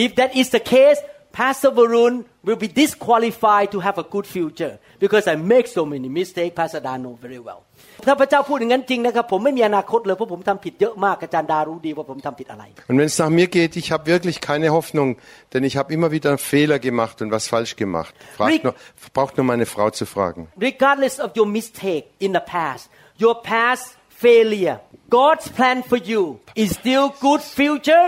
[0.04, 1.00] If that is the case
[1.33, 6.09] Pastor Varun will be disqualified to have a good future because I make so many
[6.09, 7.61] mistakes Pastor Dan know very well
[8.07, 15.09] ถ้าพระเจ้าพูดอย่างนั้นจริงนะครับผมไม่มีอนาคตเลยเพราะผมทำผิดเยอะมากอาจารย์ดารู้ดีว่าผมทำผิดอะไร Und wenn es nach mir geht, ich habe wirklich keine Hoffnung,
[15.51, 18.13] denn ich habe immer wieder Fehler gemacht und was falsch gemacht.
[18.19, 18.75] Rick- Fragt nur,
[19.17, 20.41] braucht nur meine Frau zu fragen.
[20.69, 22.83] regardless of your mistake in the past,
[23.25, 23.85] your past
[24.25, 24.77] failure,
[25.19, 26.21] God's plan for you
[26.63, 28.07] is still good future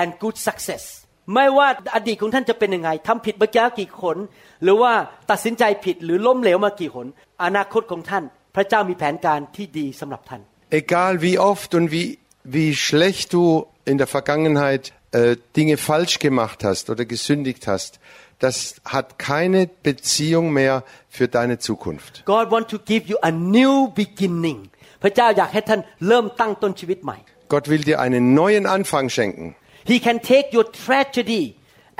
[0.00, 0.84] and good success.
[1.34, 4.16] ไม่ว่าอดีตของท่านจะเป็นยังไงทำผิดมาแล้วกี่คน
[4.62, 4.92] หรือว่า
[5.30, 7.06] ตัดสินใจผิดหรือล้มเหลวมากี่หน
[7.44, 8.24] อนาคตของท่าน
[8.55, 10.41] พระเจ้ามีแผนการที่ดีสำหรับท่าน
[10.81, 12.07] Egal wie oft und wie,
[12.57, 13.43] wie schlecht du
[13.91, 17.99] in der Vergangenheit äh, Dinge falsch gemacht hast oder gesündigt hast,
[18.39, 22.23] das hat keine Beziehung mehr für deine Zukunft.
[22.25, 24.59] God want to give you a new beginning
[25.03, 27.17] พระเจ้าอยากให้ท่านเริ่มตั้งต้นชีวิตใหม่
[27.53, 29.47] Gott will dir einen neuen Anfang schenken.
[29.91, 31.43] He can take your tragedy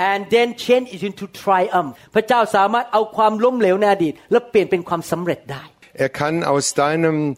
[0.09, 5.63] and then change it into triumph พระเจ้าสามารถเอาความล้มเหลวในอดีต แล้วเปลี่ยนเป็นความสำเร็จได้
[5.95, 7.35] Er kann aus deinem,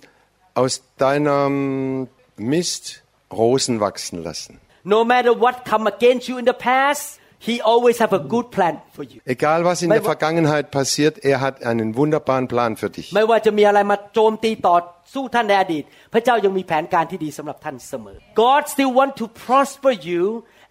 [0.56, 2.08] aus deinem
[2.38, 4.60] Mist Rosen wachsen lassen.
[4.84, 8.76] No matter what come against you in the past He always have a good plan
[8.96, 12.72] for you Egal was in Weil der wo- Vergangenheit passiert, er hat einen wunderbaren Plan
[12.82, 13.08] für dich.
[13.16, 14.76] ไม่ว่าจะมีอะไรมาโจมตีต่อ
[15.14, 15.84] สู้ท่านในอดีต
[16.14, 20.24] พระเจ้ายังมีแผนการที่ดีสำหรับท่านเสมอ God still want to prosper you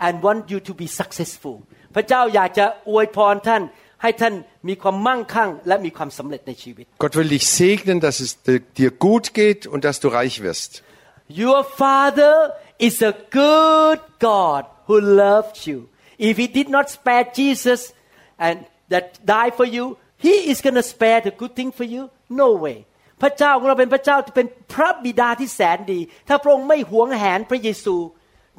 [0.06, 1.56] and want you to be successful
[1.94, 3.62] พระเจ้าอยากจะอวยพรท่าน
[4.01, 4.33] ให้ท่าน
[4.67, 10.71] มีความมั่งคั่งและมีความสำเร็จในชีวิต Gott will dich segnen, dass es dir dir gut geht und dass du reich wirst.
[11.43, 12.35] Your father
[12.87, 13.99] is a good
[14.31, 15.77] God who loves you.
[16.29, 17.79] If he did not spare Jesus
[18.45, 18.55] and
[18.93, 19.05] that
[19.35, 19.85] died for you,
[20.25, 22.03] he is going to spare the good thing for you?
[22.43, 22.77] No way.
[23.21, 27.95] พระเจ้าของเราเป็นพระเจ้าที่เป็นพระบิดาที่แสนดี ถ้าพระองค์ไม่หวงแหนพระเยซู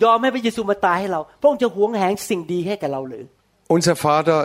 [0.04, 3.24] ยอมให้พระเยซูมาตายให้เรา พระองค์จะหวงแหนสิ่งดีให้กับเราหรือ
[3.74, 4.40] Unser Vater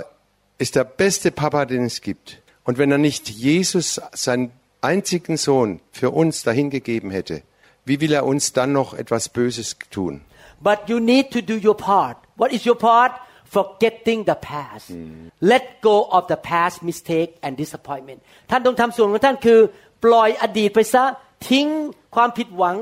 [0.62, 2.42] ist der beste Papa, den es gibt.
[2.64, 7.42] Und wenn er nicht Jesus, seinen einzigen Sohn, für uns dahingegeben hätte,
[7.84, 10.22] wie will er uns dann noch etwas Böses tun?
[10.60, 12.18] But you need to do your part.
[12.36, 13.12] What is your part?
[13.44, 14.92] Forgetting the past.
[15.40, 18.20] Let go of the past mistake and disappointment.
[18.50, 19.60] ท่านต้องทำส่วนของท่านคือ
[20.04, 21.04] ปล่อยอดีตไปซะ
[21.50, 21.66] ทิ้ง
[22.14, 22.76] ความผิดหวัง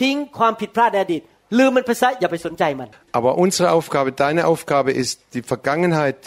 [0.00, 1.22] ทิ้งความผิดพลาดในอดีต
[1.58, 6.18] ลืมมันไปซะอย่าไปสนใจมัน Aber unsere Aufgabe, deine Aufgabe ist, die Vergangenheit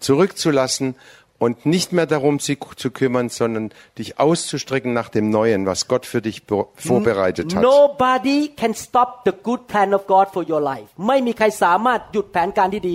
[0.00, 0.94] zurückzulassen
[1.38, 6.06] und nicht mehr darum sich zu kümmern, sondern dich auszustrecken nach dem Neuen, was Gott
[6.06, 7.62] für dich be- vorbereitet hat.
[7.62, 12.94] Nobody can stop the good plan of God for your life ไม่มีใครสามารถหยุดแผนการที่ดี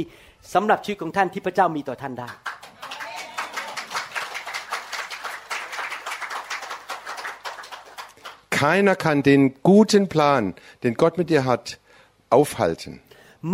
[0.53, 2.29] สำหรับชีวิตของท่านที่พระเจ้ามีต่อท่านได้
[8.49, 11.79] Keiner kann den guten Plan, den Gott mit dir hat,
[12.29, 13.01] aufhalten.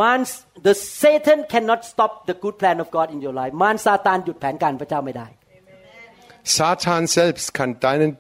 [0.02, 0.20] Man
[0.68, 5.28] the Satan cannot stop the good plan of God in your life มารซาตานหยุดแผนการพระเจ้าไม่ได้
[6.44, 8.18] Satan selbst kann deinen,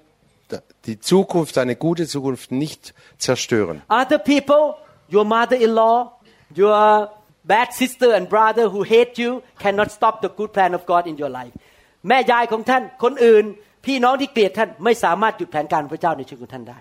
[0.85, 2.81] die Zukunft, deine gute Zukunft nicht
[3.27, 3.75] zerstören.
[4.01, 4.63] other people
[5.15, 5.97] your mother-in-law
[6.61, 7.09] your
[7.53, 9.31] bad sister and brother who hate you
[9.63, 11.53] cannot stop the good plan of God in your life
[12.07, 13.45] แม่ยายของท่านคนอื่น
[13.85, 16.79] พี่น้องที่เกลียดท่านไม่สามารถหยุดแผนการพระเจ้าในชีวิตของท่านได้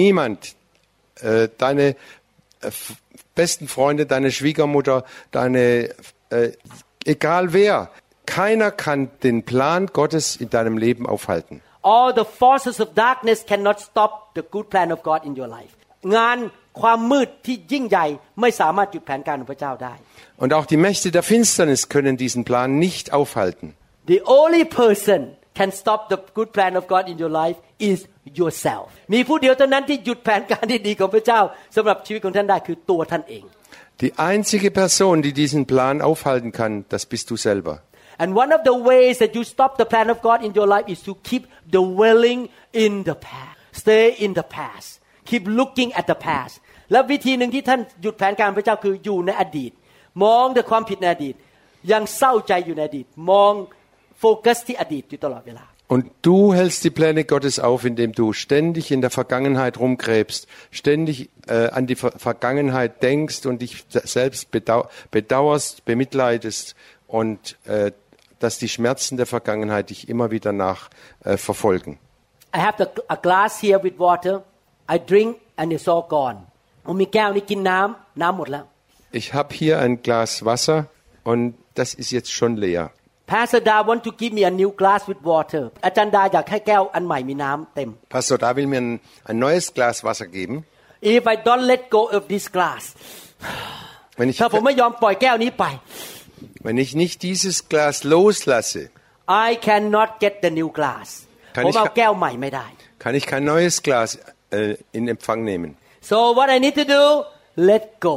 [0.00, 0.40] Niemand,
[1.28, 1.96] äh, deine äh,
[2.80, 2.96] f-
[3.34, 5.90] besten Freunde, deine Schwiegermutter, deine,
[6.30, 6.52] äh,
[7.04, 7.90] egal wer,
[8.26, 11.62] keiner kann den Plan Gottes in deinem Leben aufhalten.
[11.94, 15.72] all the forces of darkness cannot stop the good plan of God in your life
[16.16, 16.38] งาน
[16.80, 18.06] ความมืดที่ยิ่งใหญ่
[18.40, 19.94] ไม่สามารถหยุดแผนการของพระเจ้าได้
[20.42, 23.66] Und auch die Mächte der Finsternis können diesen Plan nicht aufhalten.
[24.14, 25.20] The only person
[25.58, 27.98] can stop the good plan of God in your life is
[28.39, 31.39] yourself มีผู้เดียวเท่านั้นที่หยุดแผนการที่ดีของพระเจ้า
[31.75, 33.45] สำหรับชีวิตของท่านได้คือตัวท่านเอง
[34.01, 37.75] Die einzige Person, die diesen Plan aufhalten kann, das bist du selber.
[38.21, 40.87] And one of the ways that you stop the plan of God in your life
[40.93, 41.43] is to keep
[41.77, 42.49] dwelling
[42.83, 46.55] in the past stay in the past keep looking at the past
[46.91, 49.71] และวิธีหนึ่งที่ท่านหยุดแผนการพระเจ้าคืออยู่ในอดีต
[50.23, 51.35] มองแต่ความผิดในอดีต
[51.91, 53.53] ยังเศร้าใจอยู่ในอดีต มอง
[54.19, 61.29] โฟกัสที่อดีตอยู่ตลอดเวลา Und du hältst die Pläne Gottes auf, indem du ständig in der Vergangenheit rumgräbst, ständig
[61.49, 66.75] äh, an die Ver Vergangenheit denkst und dich selbst bedau bedauerst, bemitleidest
[67.07, 67.91] und äh,
[68.39, 71.99] dass die Schmerzen der Vergangenheit dich immer wieder nachverfolgen.
[72.53, 74.45] Äh, I have the, a glass here with water.
[74.89, 76.43] I drink and it's all gone.
[79.11, 80.87] Ich habe hier ein Glas Wasser
[81.25, 82.91] und das ist jetzt schon leer.
[83.32, 88.68] Pastor Da want to give me a new glass with water อาจารย์ดาอยากให้แก้วอันใหม่มีน้ำเต็ม Pastor, da will
[88.72, 88.90] mir ein,
[89.30, 90.54] ein neues Glas Wasser geben.
[91.16, 92.82] If I don't let go of this glass
[94.18, 95.64] Wenn ich, ถ้าผมไม่ยอมปล่อยแก้วนี้ไป
[96.66, 98.82] wenn ich nicht dieses Glas loslasse,
[99.46, 101.08] I cannot get the new glass
[101.56, 102.66] kann ผม ich เอาแก้วใหม่ไม่ได้
[103.02, 104.08] kann ich kein neues Glas
[104.58, 105.70] äh, in Empfang nehmen.
[106.10, 107.04] so what I need to do
[107.70, 108.16] let go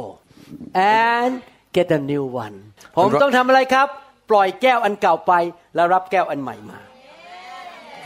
[1.02, 1.32] and
[1.76, 2.56] get a new one
[2.96, 3.88] ผมต้องทำอะไรครับ
[4.30, 5.32] ปล่อยแก้วอันเก่าไป
[5.74, 6.80] แล้วรับแก้วอันใหม่มา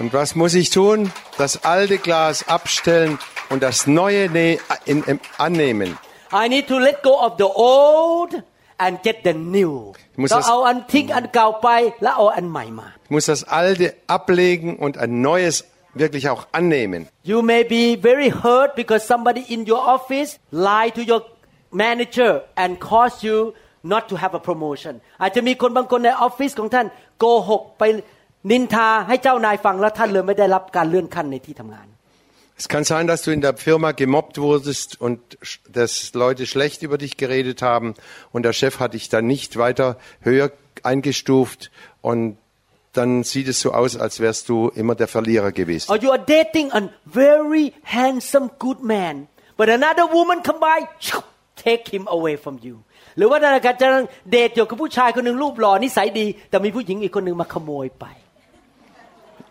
[0.01, 0.99] Und was muss ich tun?
[1.38, 3.12] Das alte Glas abstellen
[3.51, 5.90] und das neue ne in, in, annehmen.
[6.33, 8.33] I need to let go of the old
[8.85, 9.73] and get the new
[10.12, 11.69] Ich muss ต้อง das- เอาอันทิ้งอันเก่าไป
[12.03, 13.87] แล้วเอาอันใหม่มา Ich muss das alte
[14.17, 15.55] ablegen und ein neues
[16.03, 17.01] wirklich auch annehmen.
[17.31, 21.23] You may be very hurt because somebody in your office lied to your
[21.85, 23.38] manager and caused you
[23.93, 26.87] not to have a promotion อาจจะมีคนบางคนในออฟฟิศของท่าน
[27.19, 27.83] โกหกไป
[28.51, 31.87] นินทาให้เจ้านายฟังแล้วท่านเลยไม่ได้รับการเลื่อนขั้นในที่ทำงาน
[32.61, 36.79] Es kann sein, dass du in der Firma gemobbt wurdest und sch- dass Leute schlecht
[36.87, 37.88] über dich geredet haben
[38.35, 39.88] und der Chef hat dich dann nicht weiter
[40.29, 40.49] höher
[40.85, 41.61] eingestuft
[42.01, 42.37] und
[42.93, 45.90] dann sieht es so aus, als wärst du immer der Verlierer gewesen.
[45.90, 50.79] or you are dating a very handsome good man but another woman come by
[51.57, 52.77] take him away from you
[53.19, 53.88] หรือว่าท่านอาจจะ
[54.31, 58.07] เดทอยู่กับผู้ชายคนหนึ่งรูปหล่อนิสัยดี แต่มีผู้หญิงอีกคนหนึ่งมาขโมยไป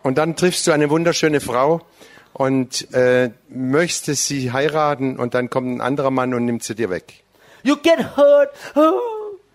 [0.06, 1.68] Und dann triffst du eine wunderschöne Frau
[2.34, 6.90] und äh, möchtest sie heiraten und dann kommt ein anderer Mann und nimmt sie dir
[6.90, 7.06] weg.
[7.62, 9.00] You get hurt oh,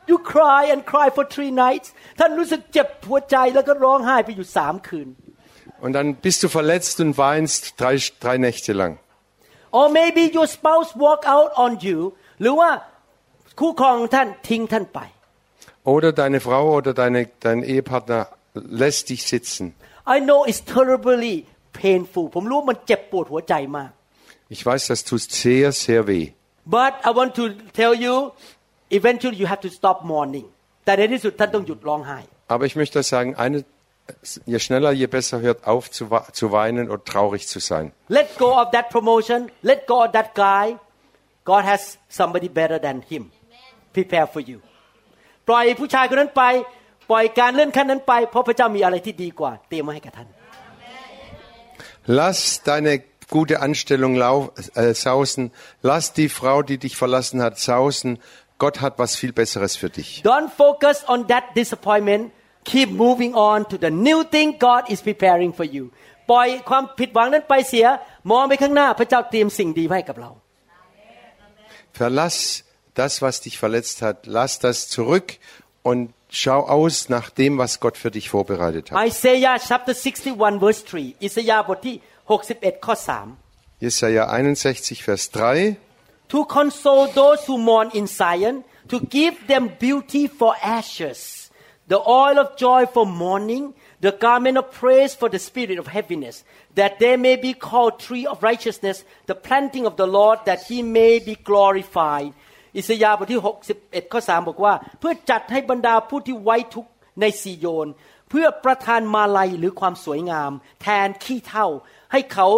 [0.08, 1.88] you cry and cry for three nights
[2.20, 5.08] ท่านรู้สึกเจ็บหัวใจแล้วก็ร้องไห้ไปอยู่สามคืน
[5.84, 8.94] Und dann bist du verletzt und weinst drei, drei Nächte lang.
[9.80, 12.00] or maybe your spouse walk out on you
[12.42, 12.70] หรือว่า
[13.60, 15.00] คู่ครองของท่านทิ้งท่านไป
[15.94, 18.22] Oder deine Frau oder deine, dein Ehepartner
[18.84, 19.66] lässt dich sitzen.
[20.16, 21.36] I know it's terribly
[21.84, 23.92] painful ผมรู้ว่ามันเจ็บปวดหัวใจมาก
[24.56, 26.26] Ich weiß, das tut sehr, sehr weh.
[26.78, 27.44] but I want to
[27.80, 28.16] tell you
[29.00, 30.48] eventually you have to stop mourning
[30.86, 32.20] แต่ในที่สุดท่านต้องหยุดร้องไห้
[32.54, 33.62] Aber ich möchte euch sagen, eines
[34.54, 37.86] je schneller, je besser hört auf zu, wa- zu weinen oder traurig zu sein.
[38.20, 39.40] Let go of that promotion.
[39.72, 40.66] Let go of that guy.
[41.52, 41.82] God has
[42.20, 43.24] somebody better than him.
[43.96, 44.60] Prepare for you.
[45.48, 46.44] ปล่อยผู้ชายคนนั้นไป
[47.10, 50.28] ปล่อยการเลื่อนขั้นนั้นไป เพราะพระเจ้ามีอะไรที่ดีกว่า เตรียมไว้ให้กับท่าน
[52.20, 52.94] Lass deine
[53.30, 55.52] gute Anstellung lau äh, sausen.
[55.84, 58.18] Lass die Frau, die dich verlassen hat, sausen.
[58.58, 60.22] Gott hat was viel Besseres für dich.
[60.24, 62.32] Don't focus on that disappointment.
[62.66, 65.86] Keep moving on to the new thing God is preparing for you.
[66.32, 67.86] ปล่อยความผิดหวังนั้นไปเสีย
[68.32, 70.32] มองไปข้างหน้า พระเจ้าเตรียมสิ่งดีไว้ให้กับเรา
[71.98, 72.38] Verlass
[72.94, 74.26] das, was dich verletzt hat.
[74.26, 75.38] Lass das zurück
[75.84, 79.08] und schau aus nach dem, was Gott für dich vorbereitet hat.
[79.08, 81.96] Isaiah chapter 61 verse 3 อิสยาห์บทที่
[82.30, 83.50] 61 ข้อ 3
[83.82, 85.78] Jesaja 61, Vers 3.
[86.28, 91.50] to console those who mourn in Zion, to give them beauty for ashes,
[91.88, 96.44] the oil of joy for mourning, the garment of praise for the spirit of heaviness,
[96.76, 100.84] that they may be called tree of righteousness, the planting of the Lord, that he
[100.84, 102.34] may be glorified.
[102.77, 103.43] อิสยาห์บทที่
[103.77, 107.89] 61 ข้อ 3 บอกว่า เพื่อจัดให้บรรดาผู้ที่ไว้ทุกข์ในซีโยน
[108.31, 110.51] เพื่อประทานมาลัยหรือความสวยงาม
[110.83, 111.67] แทนขี้เท่า
[112.13, 112.49] ให้เขา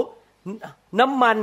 [1.01, 1.37] น้ำมัน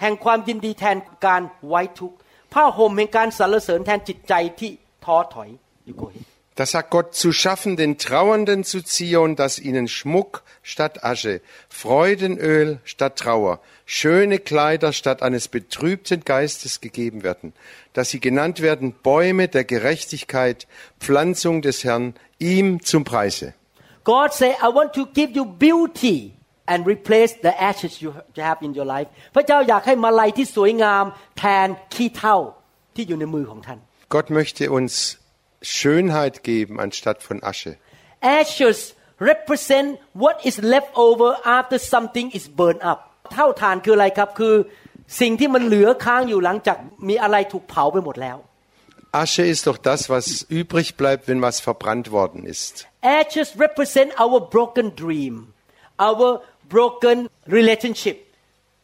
[0.00, 0.96] แห่งความยินดีแทน
[1.26, 2.16] การไว้ทุกข์
[2.52, 4.70] ผ้าห่มแห่งการสรรเสริญแทนจิตใจที่
[5.04, 5.48] ท้อถอย
[5.84, 6.16] อยู่โกเฮ
[6.61, 12.79] Da sagt Gott, zu schaffen den Trauernden zu Zion, dass ihnen Schmuck statt Asche, Freudenöl
[12.83, 17.53] statt Trauer, schöne Kleider statt eines betrübten Geistes gegeben werden,
[17.93, 20.65] dass sie genannt werden Bäume der Gerechtigkeit,
[20.99, 23.53] Pflanzung des Herrn, ihm zum Preise.
[24.03, 26.33] God say I want to give you beauty
[26.65, 31.05] and replace the ashes you have in your life พระเจ้าอยากให้มาลัยที่สวยงาม
[31.37, 32.37] แทนขี้เถ้า
[32.95, 33.79] ที่อยู่ในมือของท่าน
[34.13, 34.93] Gott möchte uns
[35.61, 37.73] Schönheit geben anstatt von Asche.
[38.21, 42.99] ashes represent what is left over after something is burned up
[43.33, 44.55] เท่าฐานคืออะไรครับ คือ
[45.21, 46.77] สิ่งที่มันเหลือค้างอยู่หลังจาก
[47.09, 48.37] มีอะไรถูกเผาไปหมดแล้ว
[49.21, 50.25] Asche ist doch das, was
[50.59, 52.73] übrig bleibt, wenn was verbrannt worden ist.
[53.19, 55.53] Ashes represent our broken dream,
[56.07, 56.41] our
[56.75, 57.17] broken
[57.57, 58.17] relationship.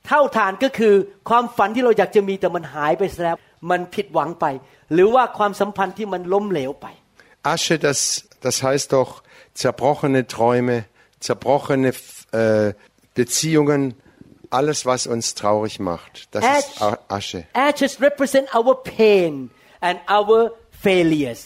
[0.08, 0.94] เท่าฐานก็คือ
[1.30, 3.38] ความฝันที่เราอยากจะมีแต่มันหายไปซะแล้ว
[3.70, 4.46] มันผิดหวังไป
[4.94, 6.88] หรือว่าความสัมพันธ์ที่มันล้มเหลวไป
[7.54, 8.00] Asche, das,
[8.46, 9.12] das heißt doch
[9.62, 10.78] zerbrochene Träume,
[11.20, 11.90] zerbrochene
[12.32, 12.74] äh,
[13.20, 13.82] Beziehungen,
[14.50, 16.14] alles, was uns traurig macht.
[16.34, 16.82] Das ist Ash.
[16.82, 17.40] A- Asche.
[17.54, 19.50] Ashes represent our pain
[19.88, 20.38] and our
[20.86, 21.40] failures.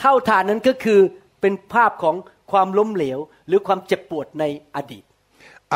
[0.00, 1.00] เท่าฐานนั้นก็คือ
[1.40, 2.16] เป็นภาพของ
[2.52, 4.44] ความล้มเหลว หรือความเจ็บปวดใน
[4.76, 5.04] อดีต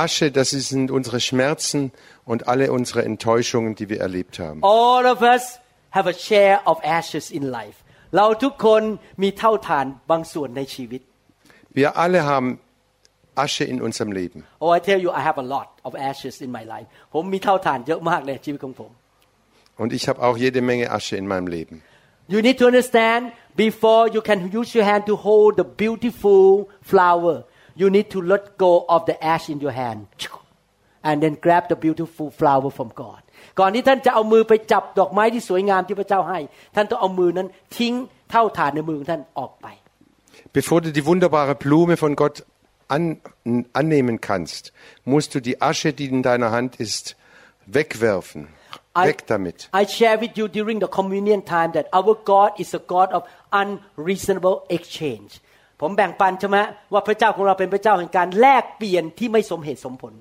[0.04, 1.80] Asche, das sind unsere Schmerzen
[2.30, 4.58] und alle unsere Enttäuschungen, die wir erlebt haben.
[4.62, 5.42] all of us
[5.96, 7.78] have a share of ashes in life
[8.16, 8.82] เราทุกคน
[9.22, 11.00] มีเท่าฐานบางส่วนในชีวิต
[11.78, 12.50] Wir alle haben
[13.44, 14.38] Asche in unserem Leben.
[14.62, 18.90] Oh I tell you I have a lot of ashes in my life ผมมีเท่าฐานเยอะมากในชีวิตของผม
[19.82, 21.76] Und ich habe auch jede Menge Asche in meinem Leben.
[22.34, 23.22] You need to understand
[23.66, 27.34] before you can use your hand to hold the beautiful flower
[27.80, 30.06] you need to let go of the ash in your hand
[31.02, 33.22] and then grab the beautiful flower from God
[33.59, 36.39] ก่อนที่ท่านจะเอามือไปจับดอกไม้ที่สวยงามที่พระเจ้าให้
[36.75, 37.93] ท่านต้องเอามือนั้นทิ้ง
[38.31, 39.67] เท่าฐานในมือของท่านออกไป
[40.59, 42.45] Bevor du die wunderbare Blume von Gott
[42.87, 43.03] an,
[43.73, 47.15] annehmen kannst, musst du die Asche, die in deiner Hand ist,
[47.65, 48.47] wegwerfen.
[48.95, 49.69] I, Weg damit.
[49.73, 53.23] I share with you during the communion time that our God is a God of
[53.51, 55.31] unreasonable exchange
[55.81, 56.57] ผมแบ่งปันใช่ไหม
[56.93, 60.13] ว่าพระเจ้าของเราเป็นพระเจ้าแห่งการแลกเปลี่ยนที่ไม่สมเหตุสมผล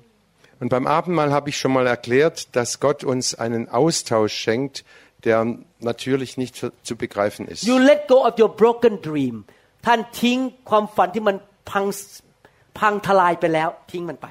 [0.60, 4.84] Und beim Abendmahl habe ich schon mal erklärt, dass Gott uns einen Austausch schenkt,
[5.24, 5.38] der
[5.80, 7.62] natürlich nicht zu- zu begreifen ist.
[7.64, 9.36] You let go of your broken dream
[9.86, 10.38] ท่านทิ้ง
[10.70, 11.36] ความฝันที่มัน
[11.70, 11.84] พัง
[12.78, 14.26] พังทลายไปแล้วทิ้งมันไป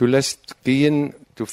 [0.00, 0.96] Du lässt gehen,
[1.38, 1.44] du,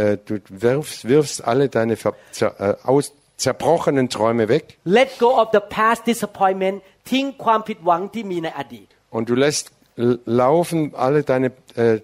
[0.00, 0.34] äh, du
[0.66, 3.06] wirfst, wirfst alle deine ver, zer, äh, aus,
[3.44, 4.64] zerbrochenen Träume weg
[4.98, 6.76] Let go of the past disappointment
[7.10, 9.64] ทิ้งความผิดหวังที่มีในอดีต und du lässt
[10.08, 11.48] l- laufen alle deine
[11.82, 11.98] äh,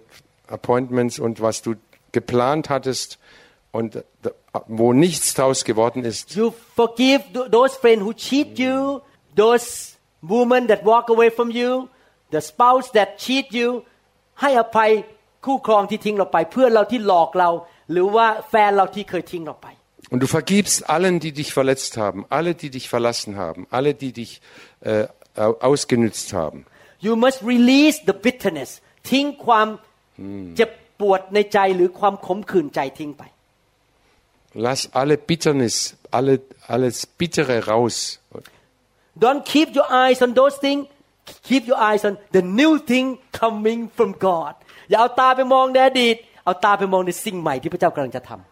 [0.49, 1.75] Appointments und was du
[2.11, 3.19] geplant hattest
[3.71, 4.01] und äh,
[4.67, 6.35] wo nichts draus geworden ist.
[6.35, 9.01] You forgive th- those friends who cheat you,
[9.35, 11.89] those women that walk away from you,
[12.31, 13.69] the spouse that cheat you
[14.41, 14.91] ให้อภัย
[15.45, 17.49] คู่ครองที่ทิ้งเราไป เพื่อนเราที่หลอกเรา
[17.91, 19.67] หรือว่าแฟนเราที่เคยทิ้งเราไป
[20.13, 24.11] Und du vergibst allen, die dich verletzt haben, alle, die dich verlassen haben, alle, die
[24.21, 24.31] dich
[24.81, 26.59] äh, au- ausgenützt haben.
[27.07, 28.69] You must release the bitterness
[29.11, 29.67] ทิ้งความ
[30.57, 33.23] เจ็บปวดในใจหรือความขมขื่นใจทิ้งไป
[34.65, 35.77] Lass alle Bitternis,
[36.17, 36.35] alle,
[36.73, 37.97] alles Bittere raus.
[39.23, 40.83] Don't keep your eyes on those things
[41.43, 44.53] keep your eyes on the new thing coming from God
[44.89, 48.43] อย่าเอาตาไปมองในอดีต เอาตาไปมองในสิ่งใหม่ที่พระเจ้ากำลังจะทำ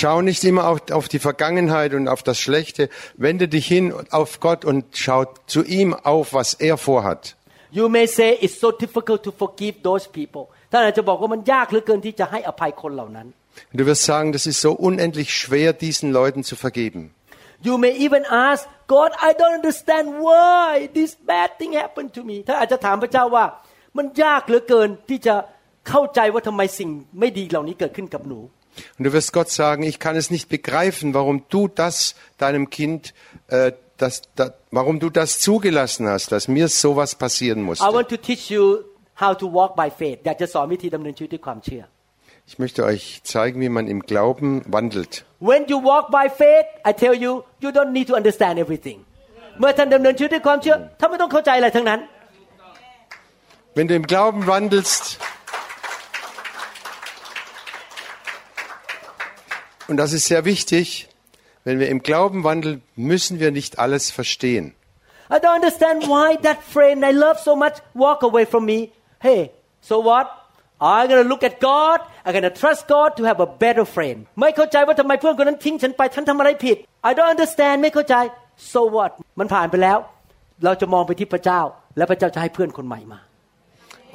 [0.00, 2.90] Schau nicht immer auf, auf die Vergangenheit und auf das Schlechte.
[3.16, 7.36] Wende dich hin auf Gott und schau zu ihm auf, was er vorhat.
[7.78, 13.28] You may say it's so difficult to forgive those people ท่านอาจจะบอกว่ามันยากเหลือเกินที่จะให้อภัยคนเหล่านั้น
[13.70, 17.00] Und du wirst sagen, das ist so unendlich schwer, diesen Leuten zu vergeben.
[17.68, 18.60] You may even ask
[18.96, 23.44] God I don't understand why this bad thing happened to me ท่านอาจจะถามพระเจ้าว่า
[23.96, 25.34] มันยากเหลือเกินที่จะ
[25.88, 26.90] เข้าใจว่าทำไมสิ่ง
[27.20, 28.40] ไม่ดีเหล่านี้เกิดขึ้นกับหนู
[28.96, 33.12] Und du wirst Gott sagen, ich kann es nicht begreifen, warum du das deinem Kind,
[33.48, 37.84] äh, das, da, warum du das zugelassen hast, dass mir sowas passieren I musste.
[37.98, 38.84] want to teach you
[39.22, 41.82] how to walk by faith อยากจะสอนวิธีดำเนินชีวิตด้วยความเชื่อ
[42.50, 45.12] Ich möchte euch zeigen, wie man im Glauben wandelt.
[45.50, 47.32] When you walk by faith I tell you
[47.64, 48.98] you don't need to understand everything
[49.60, 52.00] เมื่อท่านดำเนินชีวิตด้วยความเชื่อท่านไม่ต้องเข้าใจอะไรทั้งนั้น
[53.76, 55.04] Wenn du im Glauben wandelst,
[59.88, 61.08] und das ist sehr wichtig,
[61.64, 64.74] wenn wir im Glauben wandeln, müssen wir nicht alles verstehen.
[65.30, 68.90] I don't understand why that friend I love so much walk away from me.
[69.20, 69.50] Hey,
[69.82, 70.26] so what?
[70.80, 72.00] I'm gonna look at God.
[72.24, 74.18] I'm gonna trust God to have a better friend.
[74.40, 76.76] ไม่เข้าใจว่าทำไมเพื่อนคนนั้นทิ้งฉันไปฉันทำอะไรผิด
[77.08, 78.14] I don't understand ไม่เข้าใจ
[78.72, 79.98] so what มันผ่านไปแล้ว
[80.64, 81.60] เราจะมองไปที่พระเจ้า
[81.96, 83.20] และพระเจ้าจะให้เพื่อนคนใหม่มา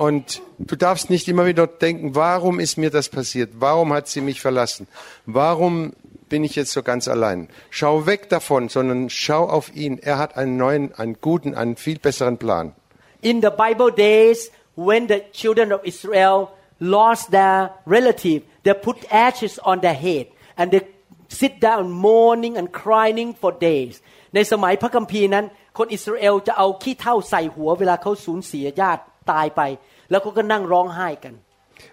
[0.05, 3.49] Und du darfst nicht immer wieder denken, warum ist mir das passiert?
[3.67, 4.87] Warum hat sie mich verlassen?
[5.27, 5.93] Warum
[6.29, 7.49] bin ich jetzt so ganz allein?
[7.69, 9.99] Schau weg davon, sondern schau auf ihn.
[9.99, 12.73] Er hat einen neuen, einen guten, einen viel besseren Plan.
[13.21, 19.59] In the Bible days, when the children of Israel lost their relative, they put ashes
[19.59, 20.27] on their head
[20.57, 20.81] and they
[21.29, 23.93] sit down mourning and crying for days.
[24.35, 25.45] ในสมัยพระคัมภีร์นั้น
[25.77, 29.61] คนอิสราเอลจะเอาขี้เถ้าใส่หัวเวลาเขาสูญเสียญาติตายไป
[30.09, 31.33] แล้วเขาก็นั่งร้องไห้กัน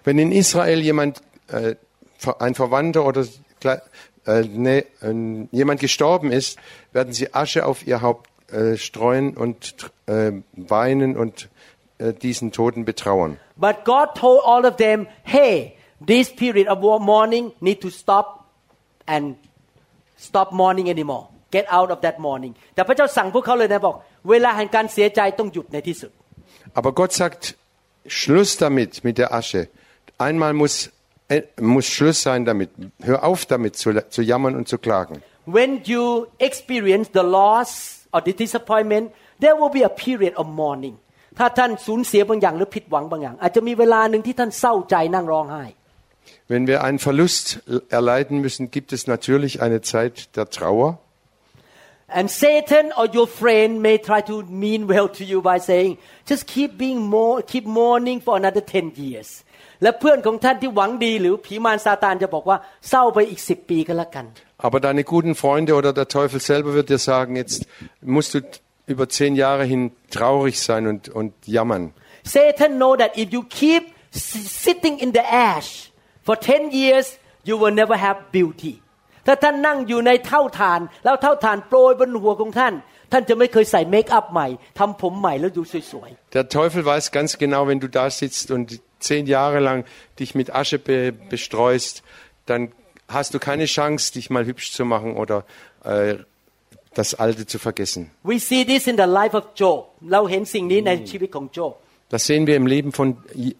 [0.05, 1.13] Wenn in Israel jemand,
[1.57, 1.75] äh,
[2.45, 3.21] ein Verwandter oder
[3.61, 3.81] kle-
[4.25, 6.59] äh, ne, äh, jemand gestorben ist,
[6.91, 11.49] werden sie Asche auf ihr Haupt äh, streuen und äh, weinen und
[11.97, 13.39] äh, diesen Toten betrauern.
[13.55, 15.75] But God told all of them, hey,
[16.05, 18.45] this period of mourning need to stop
[19.05, 19.35] and
[20.17, 21.27] stop mourning anymore.
[21.51, 22.53] Get out of that mourning.
[22.75, 23.95] แต่พระเจ้าสั่งพวกเขาเลยนะบอก
[24.29, 26.11] เวลาแห่งการเสียใจต้องหยุดในที่สุด
[26.79, 27.43] Aber Gott sagt,
[28.05, 29.67] Schluss damit, mit der Asche.
[30.17, 30.91] Einmal muss, äh,
[31.59, 32.69] muss Schluss sein damit.
[33.01, 35.21] Hör auf damit zu, zu jammern und zu klagen.
[35.45, 40.95] When you experience the loss or the disappointment there will be a period of mourning
[41.37, 45.63] ถ้าท่านสูญเสียบางอย่างหรือผิดหวังบางอย่าง อาจจะมีเวลาหนึ่งที่ท่านเศร้าใจนั่งร้องไห้
[46.51, 47.45] Wenn wir einen Verlust
[47.89, 50.99] erleiden müssen, gibt es natürlich eine Zeit der Trauer.
[52.07, 55.97] And Satan or your friend may try to mean well to you by saying
[56.29, 59.44] just keep being more keep mourning for another 10 years
[59.83, 62.57] และเพื่อนของท่านที่หวังดีหรือผีมารซาตานจะบอกว่า
[62.89, 64.25] เศร้าไปอีกสิบปีก็แล้วกัน
[64.67, 67.59] Aber deine guten Freunde oder der Teufel selber wird dir sagen, jetzt
[68.15, 68.39] musst du
[68.93, 69.81] über zehn Jahre hin
[70.17, 71.83] traurig sein und, und jammern.
[72.35, 73.83] Satan know that if you keep
[74.13, 75.23] s- sitting in the
[75.53, 75.69] ash
[76.27, 77.05] for 10 years
[77.49, 78.73] you will never have beauty
[79.27, 82.73] ถ้าท่านนั่งอยู่ในเท่าฐาน แล้วเท่าฐานโปรยบนหัวของท่าน
[83.11, 84.47] ท่านจะไม่เคยใส่เมคอัพใหม่
[84.79, 88.67] ทำผมใหม่แล้วดูสวย Der Teufel weiß ganz genau, wenn du da sitzt und
[88.99, 89.85] zehn Jahre lang
[90.19, 92.03] dich mit Asche be bestreust,
[92.45, 92.71] dann
[93.07, 95.43] hast du keine Chance, dich mal hübsch zu machen oder
[95.83, 96.15] äh,
[96.93, 99.79] das Alte zu vergessen.ๆ We see this in the life of Job
[100.11, 101.73] เราเห็นสิ่งนี้ในชีวิตของโจบ
[102.13, 103.07] Das sehen wir im Leben von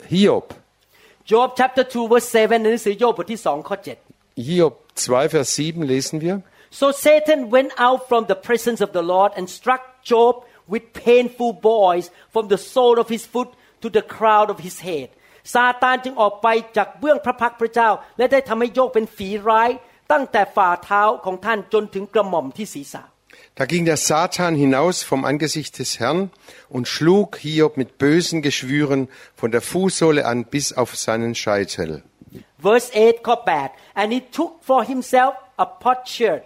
[0.10, 0.48] Hiob.
[1.32, 6.42] Job chapter 2 verse 7ในหนังสือโยบบทที่2ข้อ7 Hiob 2, Vers 7 lesen wir.
[6.70, 11.54] So Satan went out from the presence of the Lord and struck Job with painful
[11.54, 13.50] boils from the sole of his foot
[13.82, 15.10] to the crown of his head
[15.54, 19.70] ซาตานจึงออกไปจากเบื้องพระพักตร์พระเจ้า และได้ทำให้โยบเป็นฝีร้าย
[20.12, 23.04] ตั้งแต่ฝ่าเท้าของท่านจนถึงกระหม่อมที่ศีรษะ
[23.60, 26.32] Da ging der Satan hinaus vom Angesicht des Herrn
[26.76, 29.02] und schlug Hiob mit bösen Geschwüren
[29.36, 31.90] von der Fußsohle an bis auf seinen Scheitel.
[32.68, 35.34] verse 8ข้อ8 and he took for himself
[35.66, 36.44] a potsherd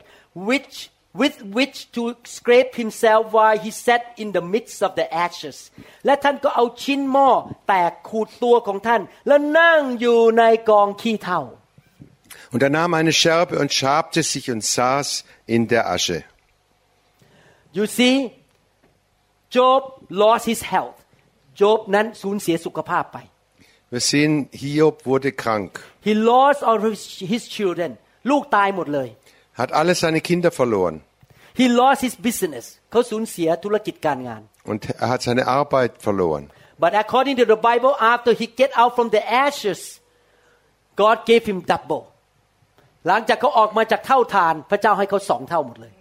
[0.50, 0.76] which
[1.22, 2.04] with which to
[2.38, 5.58] scrape himself while he sat in the midst of the ashes
[6.06, 7.30] และท่านก็เอาชิ้นหม้อ
[7.68, 11.41] แตกขูดตัวของท่าน และนั่งอยู่ในกองขี้เถ้า
[12.54, 15.08] Und er nahm eine Scherbe und schabte sich und saß
[15.56, 16.20] in der Asche.
[17.78, 18.16] you see
[19.56, 20.98] Job lost his health
[21.62, 23.18] Job นั้นสูญเสียสุขภาพไป
[23.93, 25.72] Wir sehen, Hiob wurde krank,
[26.08, 27.02] he lost all his,
[27.34, 27.91] his children
[28.30, 29.10] ลูกตายหมดเลย
[29.60, 30.96] hat alle seine Kinder verloren.
[31.60, 34.41] he lost his business เขาสูญเสียธุรกิจการงาน
[34.72, 36.43] und er hat seine Arbeit verloren.
[36.84, 39.82] But according to the Bible, after he get out from the ashes,
[41.02, 42.04] God gave him double.
[43.08, 45.93] หลังจากเขาออกมาจากเท่าทาน พระเจ้าให้เขาสองเท่าหมดเลย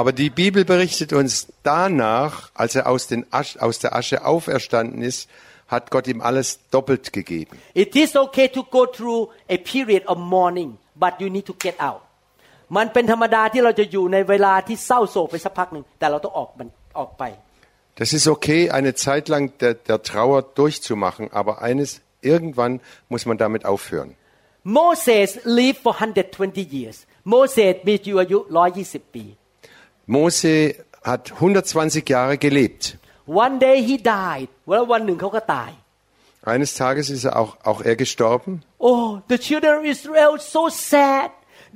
[0.00, 5.02] Aber die Bibel berichtet uns danach, als er aus, den Asch, aus der Asche auferstanden
[5.02, 5.28] ist,
[5.66, 7.58] hat Gott ihm alles doppelt gegeben.
[7.74, 11.76] It is okay to go through a period of mourning but you need to get
[11.88, 12.02] out
[12.76, 17.24] มันเป็นธรรมดาที่เราจะอยู่ในเวลาที่เศร้าโศกไปสักพักหนึ่งแต่เราต้องออกมันออกไป
[18.00, 22.80] Das ist okay, eine Zeit lang der, der Trauer durchzumachen, aber eines, irgendwann
[23.10, 24.16] muss man damit aufhören.
[24.64, 26.96] Moses lived for 120 years
[27.30, 28.38] โมเสสมีอายุ
[28.76, 29.24] 120 ปี
[30.14, 30.52] Mose
[31.04, 32.98] hat 120 Jahre gelebt.
[33.26, 35.70] One day he died แล้ววันหนึ่งเขาก็ตาย
[36.52, 38.50] Eines Tages ist er auch, auch er gestorben.
[38.88, 41.30] Oh the children of Israel so sad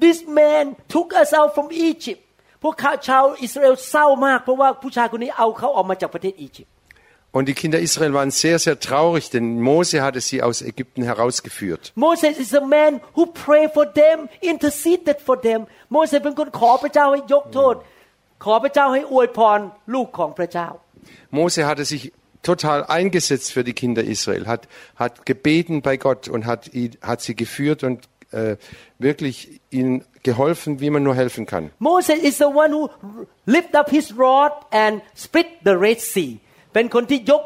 [0.04, 0.64] this man
[0.94, 2.20] took us out from Egypt
[2.62, 6.72] พวกเขาชาวอิสราเอลเศร้ามาก เพราะว่าผู้ชายคนนี้เอาเขาออกมาจากประเทศอียิปต์
[7.36, 11.84] Und die Kinder Israel waren sehr, sehr traurig, denn Mose hatte sie aus Ägypten herausgeführt.
[12.06, 14.16] Moses is a man who pray for them
[14.52, 15.60] interceded for them
[15.92, 17.74] โมเสสเป็นคนขอพระเจ้าให้ยกโทษ
[18.44, 19.58] ขอพระเจ้าให้อวยพร
[19.94, 20.68] ลูกของพระเจ้า
[21.38, 22.02] Mose hatte sich
[22.50, 24.62] total eingesetzt für die Kinder Israel, hat,
[25.02, 27.98] hat gebeten bei Gott und hat, ihn- hat sie geführt und
[28.32, 28.56] äh,
[28.98, 31.70] wirklich ihnen geholfen, wie man nur helfen kann.
[31.78, 32.90] Moses is the one who
[33.46, 36.32] lift up his rod and split the Red Sea
[36.74, 37.42] เป็นคนที่ยก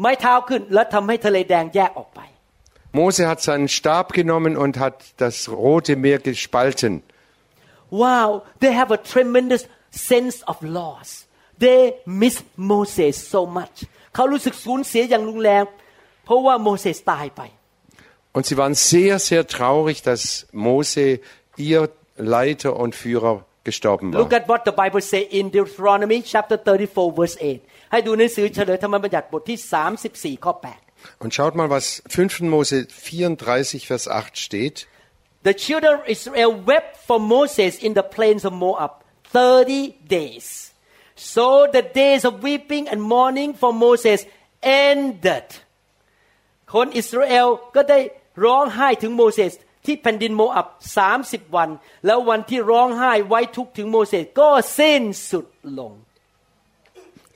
[0.00, 2.20] ไม้เท้าขึ้น แล้วทำให้ทะเลแดงแยกออกไป
[2.98, 6.92] Mose hat seinen Stab genommen und hat das Rote Meer gespalten.
[8.02, 8.28] Wow
[8.62, 9.62] they have a tremendous
[10.10, 11.08] sense of loss
[11.64, 11.80] they
[12.22, 12.36] miss
[12.72, 13.76] Moses so much
[14.14, 15.64] เขารู้สึกสูญเสียอย่างรุนแรง
[16.24, 17.42] เพราะว่าโมเสสตายไป
[18.38, 21.20] Und sie waren sehr, sehr traurig, dass Mose,
[21.56, 24.40] ihr Leiter und Führer, gestorben Look war.
[24.40, 27.60] at what the Bible say in Deuteronomy chapter 34 verse 8
[27.92, 29.58] ให้ดูหนังสือเฉลยธรรมบัญญัติบทที่
[30.00, 32.40] 34 ข้อ 8 Und schaut mal, was 5.
[32.54, 34.76] Mose 34, Vers 8 steht.
[35.48, 38.92] The children of Israel wept for Moses in the plains of Moab
[39.32, 40.72] 30 days.
[41.32, 41.46] So
[41.76, 44.18] the days of weeping and mourning for Moses
[44.62, 45.46] ended.
[46.74, 47.98] คนอิสราเอลก็ได้
[48.44, 49.52] ร้องไห้ถึงโมเสส
[49.86, 50.68] ที่แผ่นดินโมอับ
[51.10, 51.68] 30 วัน
[52.06, 54.48] แล้ววันที่ร้องไห้ไว้ทุกข์ถึงโมเสสก็
[54.78, 55.46] สิ้นสุด
[55.80, 55.92] ลง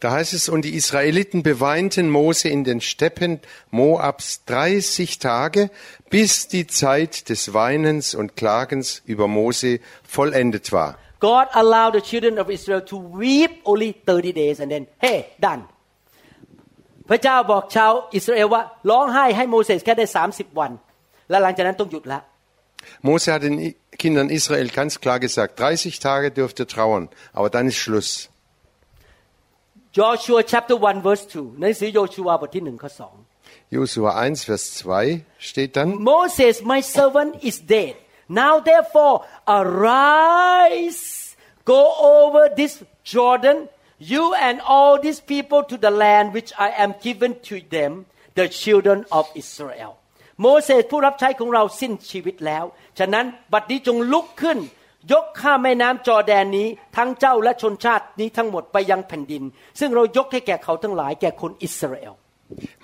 [0.01, 3.41] Da heißt es, und die Israeliten beweinten Mose in den Steppen
[3.73, 5.71] Moabs 30 Tage,
[6.09, 10.97] bis die Zeit des Weinens und Klagens über Mose vollendet war.
[11.19, 15.63] God allowed the children of Israel to weep only 30 days and then hey done
[17.09, 20.73] พระเจ้าบอกชาวอิสราเอลว่าร้องไห้ให้โมเสสแค่ได้ 30 วัน
[21.31, 22.21] แล้วหลังจากนั้นต้องหยุดละ
[23.07, 27.49] Mose hat den I- Kindern Israel ganz klar gesagt, 30 Tage dürft ihr trauern, aber
[27.51, 28.29] dann ist Schluss.
[29.93, 33.15] Joshua chapter 1 verse 2หนังสือโยชูวาบทที่หนึ่งข้อสอง
[33.75, 37.95] Josua 1, Vers 2 steht dann, Moses my servant is dead
[38.43, 39.15] now therefore
[39.59, 41.03] arise
[41.73, 41.83] go
[42.17, 42.73] over this
[43.13, 43.57] Jordan
[44.13, 47.93] you and all these people to the land which I am given to them
[48.39, 49.93] the children of Israel
[50.42, 52.66] โมเสสผู้รับใช้ของเราสิ้นชีวิตแล้ว
[53.00, 54.60] ฉะนั้นบัดนี้จงลุกขึ้น
[55.12, 56.68] ยกข้ามแม่น้ำจอร์แดนนี้
[56.98, 59.44] ทั้งเจ้าและชนชาตินี้ทั้งหมดไปยังแผ่นดิน
[59.80, 62.16] ซึ่งเรายกให้แก่เขาทั้งหลายแก่คนอิสราเอล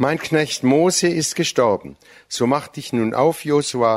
[0.06, 1.90] Mein Knecht Mose ist gestorben.
[2.28, 3.94] So mach dich nun auf, Josua,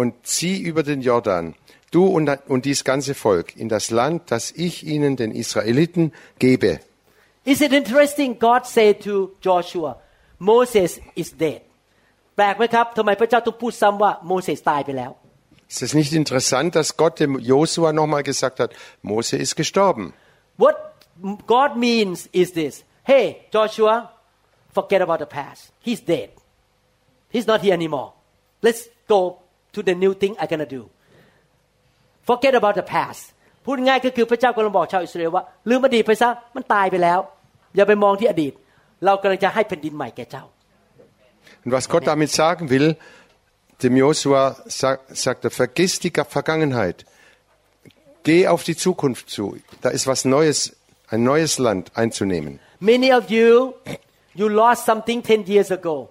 [0.00, 1.44] und zieh über den Jordan,
[1.90, 6.78] du und, und dies ganze Volk, in das Land, das ich ihnen, den Israeliten, gebe.
[7.44, 9.92] Is it interesting God said to Joshua
[10.38, 11.62] Moses is dead
[12.38, 15.12] แปลกไหมครับทำไมพระเจ้าต้องพูดซ้ำว่าโมเสสตายไปแล้ว
[15.72, 18.70] Ist es nicht interessant, dass Gott dem Josua nochmal gesagt hat,
[19.10, 20.04] Mose ist gestorben?
[20.62, 20.76] What
[21.54, 22.74] God means is this
[23.10, 23.24] Hey
[23.54, 23.94] Joshua
[24.76, 26.28] forget about the past He's dead
[27.34, 28.10] He's not here anymore
[28.66, 28.82] Let's
[29.14, 29.20] go
[29.74, 30.82] to the new thing I'm gonna do
[32.30, 33.22] Forget about the past
[33.64, 37.18] พูดง่ายก็คือพระเจ้ากำลังบอกชาวอิสราเอลว่าลืมอดีตไปซะมันตายไปแล้ว
[37.76, 38.52] อย่าไปมองที่อดีต
[39.04, 40.44] เรากำลังจะให้แผ่นดินใหม่แก่เจ้า
[41.67, 42.95] Und was Gott damit sagen will,
[43.81, 47.05] dem Josua sa- sagt er, vergiss die Ga- Vergangenheit.
[48.23, 49.57] Geh auf die Zukunft zu.
[49.81, 50.75] Da ist was Neues,
[51.09, 52.59] ein neues Land einzunehmen.
[52.79, 53.73] Many of you,
[54.33, 56.09] you lost something 10 years ago,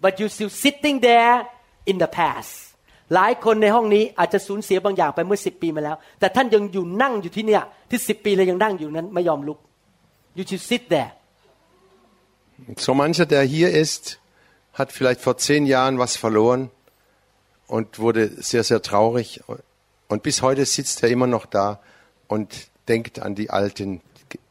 [0.00, 1.46] but you still sitting there
[1.84, 2.52] in the past.
[3.14, 9.58] หลายคนในห้องนี้อาจจะสูญเสียบางอย่างไปเมื่อ 10 ปีมาแล้ว แต่ท่านยังอยู่นั่งอยู่ที่เนี่ยที่ 10 ปีเลยยังนั่งอยู่นั้นไม่ยอมลุก
[10.38, 11.10] You should sit there.
[12.68, 14.18] Und so mancher, der hier ist,
[14.72, 16.70] hat vielleicht vor zehn Jahren was verloren
[17.66, 19.42] und wurde sehr, sehr traurig.
[20.08, 21.80] Und bis heute sitzt er immer noch da
[22.28, 24.00] und denkt an die alten,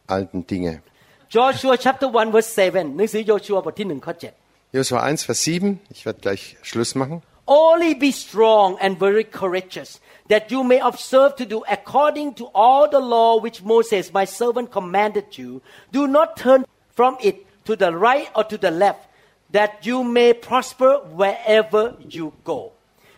[0.08, 0.82] alten Dinge.
[1.30, 4.34] Joshua chapter 1 verse 7หนังสือโยชัวบทที่1ข้อ7
[4.76, 5.80] Josua 1, Vers 7.
[5.90, 7.22] Ich werde gleich Schluss machen.
[7.48, 12.90] Only be strong and very courageous, that you may observe to do according to all
[12.90, 15.62] the law which Moses my servant commanded you.
[15.94, 19.08] Do not turn from it to the right or to the left,
[19.57, 21.85] that you may prosper wherever
[22.17, 22.61] you go.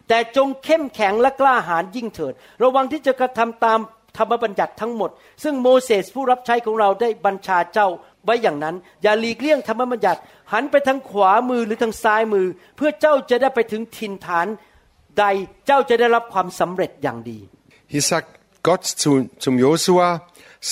[0.08, 3.78] แต่จงเข้มแข็งและกล้าหาญยิ่งเถิด ระวังที่จะกระทำตาม
[4.16, 5.10] ธรรมบัญญัติทั้งหมด
[5.42, 7.88] ซึ่งโมเสสผู้รับใช้ของเราได้บัญชาเจ้า
[8.24, 10.20] ไว้อย่างนั้น อย่าหลีกเลี่ยงธรรมบัญญัติ
[10.52, 14.46] หันไปทางขวามือหรือทางซ้ายมือ เพื่อเจ้าจะได้ไปถึงถิ่นฐาน
[15.18, 15.24] ใด
[15.66, 17.38] เจ้าจะได้รับความสำเร็จอย่างดี
[17.92, 18.28] Hier sagt
[18.68, 19.10] Gott zu,
[19.44, 20.08] zum Josua,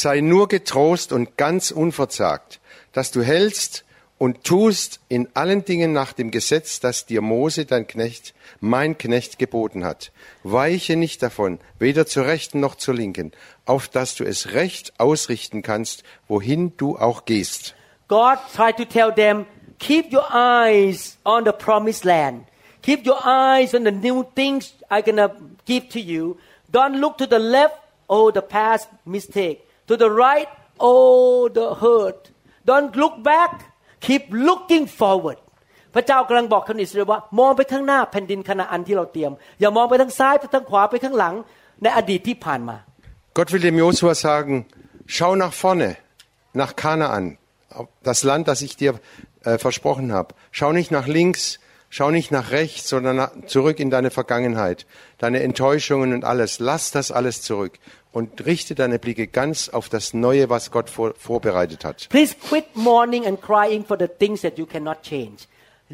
[0.03, 2.51] sei nur getrost und ganz unverzagt,
[2.97, 3.73] dass du hältst
[4.21, 9.39] und tust in allen Dingen nach dem Gesetz, das dir Mose, dein Knecht, mein Knecht
[9.39, 10.13] geboten hat.
[10.43, 13.33] Weiche nicht davon, weder zur rechten noch zur linken,
[13.65, 17.75] auf dass du es recht ausrichten kannst, wohin du auch gehst.
[18.09, 19.47] God tried to tell them
[19.79, 22.45] keep your eyes on the promised land
[22.83, 26.37] keep your eyes on the new things I'm gonna give to you
[26.71, 27.77] don't look to the left
[28.09, 30.49] oh the past mistake to the right
[30.79, 32.33] oh the hurt
[32.67, 33.70] don't look back
[34.06, 35.40] keep looking forward
[35.96, 41.34] พระเจ้ากำลังบอกคนอิสราเอลว่า มองไปข้างหน้าแผ่นดินคณาอันที่เราเตรียม อย่ามองไปทางซ้ายไปทางขวาไปข้างหลัง
[41.84, 42.78] ในอดีตที่ผ่านมา
[43.38, 44.66] Gott will dem Josua sagen,
[45.16, 45.98] schau nach vorne,
[46.54, 47.38] nach Kanaan,
[47.70, 48.94] auf das Land, das ich dir
[49.44, 50.30] äh, versprochen habe.
[50.52, 51.60] Schau nicht nach links,
[51.90, 54.86] schau nicht nach rechts, sondern nach, zurück in deine Vergangenheit,
[55.18, 56.60] deine Enttäuschungen und alles.
[56.60, 57.74] Lass das alles zurück
[58.12, 62.08] und richte deine Blicke ganz auf das Neue, was Gott vor, vorbereitet hat.
[62.10, 65.48] Please quit mourning and crying for the things that you cannot change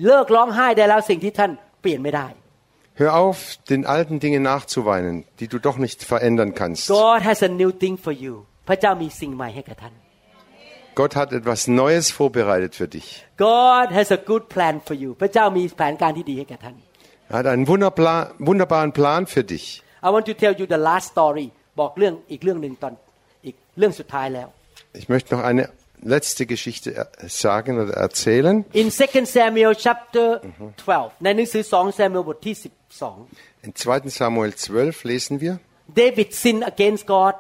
[0.06, 1.52] เลิกร้องไห้ได้แล้วสิ่งที่ท่าน
[1.82, 2.28] เปลี่ยนไม่ได้
[3.02, 3.38] Hör auf,
[3.72, 6.84] den alten Dingen nachzuweinen, die du doch nicht verändern kannst.
[7.04, 8.34] God has a new thing for you
[8.68, 9.94] พระเจ้ามีสิ่งใหม่ให้กับท่าน
[11.00, 13.08] Gott hat etwas Neues vorbereitet für dich.
[13.38, 16.76] God has a good plan for you พระเจ้ามีแผนการที่ดีให้แก่ท่าน
[17.34, 19.66] Er hat einen wunderpla- wunderbaren Plan für dich.
[20.08, 21.48] I want to tell you the last story
[21.80, 22.94] บอกเรื่องอีกเรื่องหนึ่งตอน
[23.46, 24.48] อีกเรื่องสุดท้ายแล้ว
[25.02, 25.64] Ich möchte noch eine
[26.16, 27.10] letzte Geschichte er-
[27.46, 28.56] sagen oder erzählen.
[28.82, 30.28] In 2 Samuel chapter
[30.86, 32.56] 12 ในหนังสือ2 Samuel บทที่
[33.68, 34.10] In 2.
[34.22, 35.54] Samuel 12 lesen wir,
[35.94, 37.34] 12 David sinned against God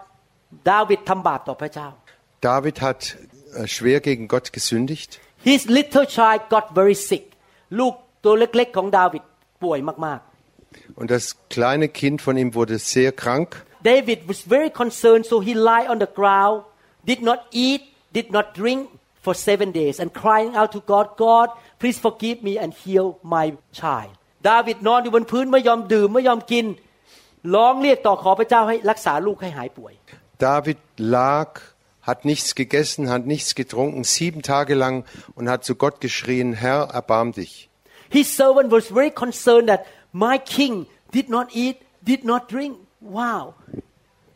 [0.69, 1.87] ดาวิดทำบาปต่อพระเจ้า
[2.49, 3.15] David hat äh,
[3.65, 5.19] schwer gegen Gott gesündigt.
[5.43, 7.25] His little child got very sick
[7.79, 9.23] ลูกตัวเล็กๆของดาวิด
[9.63, 10.21] ป่วยมาก
[10.99, 11.25] Und das
[11.55, 13.49] kleine Kind von ihm wurde sehr krank.
[13.69, 16.57] ๆ David was very concerned so he lie on the ground
[17.09, 17.81] did not eat
[18.17, 18.81] did not drink
[19.25, 21.47] for seven days and crying out to God God
[21.81, 23.45] please forgive me and heal my
[23.79, 24.13] child
[24.49, 26.65] ดาวิดนอนอยู่บนพื้นไม่ยอมดื่มไม่ยอมกิน
[27.55, 29.93] ร้องเรียกต่อขอพระเจ้าให้รักษาลูกให้หายป่วย
[30.45, 30.79] David
[31.15, 31.49] lag,
[32.05, 35.05] hat nichts gegessen, hat nichts getrunken, sieben Tage lang
[35.35, 37.69] und hat zu Gott geschrien, Herr, erbarm dich.
[38.09, 42.77] His servant was very concerned that my king did not eat, did not drink.
[42.99, 43.53] Wow.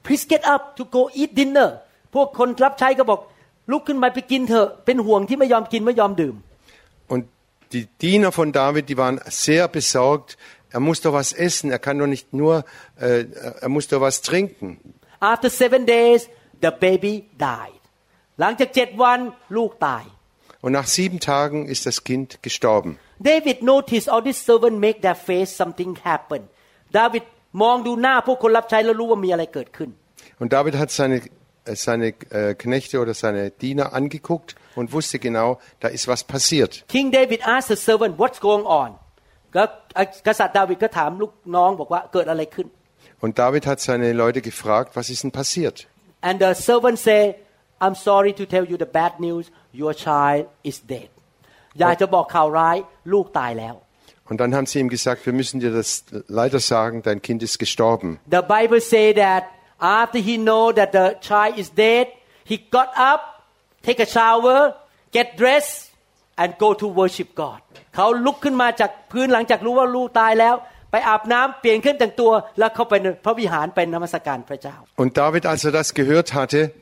[0.04, 1.82] Please get up to go eat dinner.
[2.14, 3.20] พวกคนรับใช้ก็บอก
[3.72, 6.36] ลุกขึ้นมาไปกินเถอะ เป็นห่วงที่ไม่ยอมกินไม่ยอมดื่ม
[7.14, 7.24] Und
[7.74, 10.30] die Diener von David, die waren sehr besorgt.
[10.76, 12.54] Er muss doch was essen, er kann doch nicht nur,
[13.00, 13.26] äh,
[13.66, 14.70] er muss doch was trinken.
[15.34, 16.22] After seven days
[16.64, 17.14] the baby
[17.48, 17.82] died
[18.39, 19.20] หลังจากเจ็ดวัน
[19.58, 20.04] ลูกตาย
[20.66, 22.91] Und nach sieben Tagen ist das Kind gestorben.
[23.32, 26.41] David noticed all these servants make their face something happen
[26.98, 27.24] ดาวิด
[27.64, 29.89] มองดูหน้าพวกคนรับใช้แล้วรู้ว่ามีอะไรเกิดขึ้น
[30.41, 31.18] Und David hat seine,
[31.72, 32.08] äh, seine
[32.39, 35.50] äh, Knechte oder seine Diener angeguckt und wusste genau,
[35.84, 36.72] da ist was passiert.
[36.96, 38.89] King David asked the servant what's going on
[39.56, 39.64] ก็
[40.28, 42.68] กษัตริย์ดาวิดก็ถามลูกน้องบอกว่าเกิดอะไรขึ้น
[43.24, 45.78] Und David hat seine Leute gefragt, was ist denn passiert?
[46.28, 47.22] and the servant say
[47.84, 49.46] I'm sorry to tell you the bad news
[49.82, 51.10] your child is dead
[51.80, 52.78] อยากจะบอกข่าวร้าย
[53.14, 53.76] ลูกตายแล้ว
[54.30, 55.89] Und dann haben sie ihm gesagt, wir müssen dir das
[56.39, 58.10] leider sagen, dein Kind ist gestorben.
[58.38, 59.43] The Bible say that
[59.80, 62.08] after he know that the child is dead
[62.43, 63.22] he got up
[63.84, 64.76] take a shower
[65.12, 65.91] get dressed
[66.38, 67.60] and go to worship God
[67.96, 70.56] เขาลุกขึ้นมาจากพื้นหลังจากรู้ว่าลูกตายแล้ว
[74.97, 76.72] Und David, als er das gehört hatte,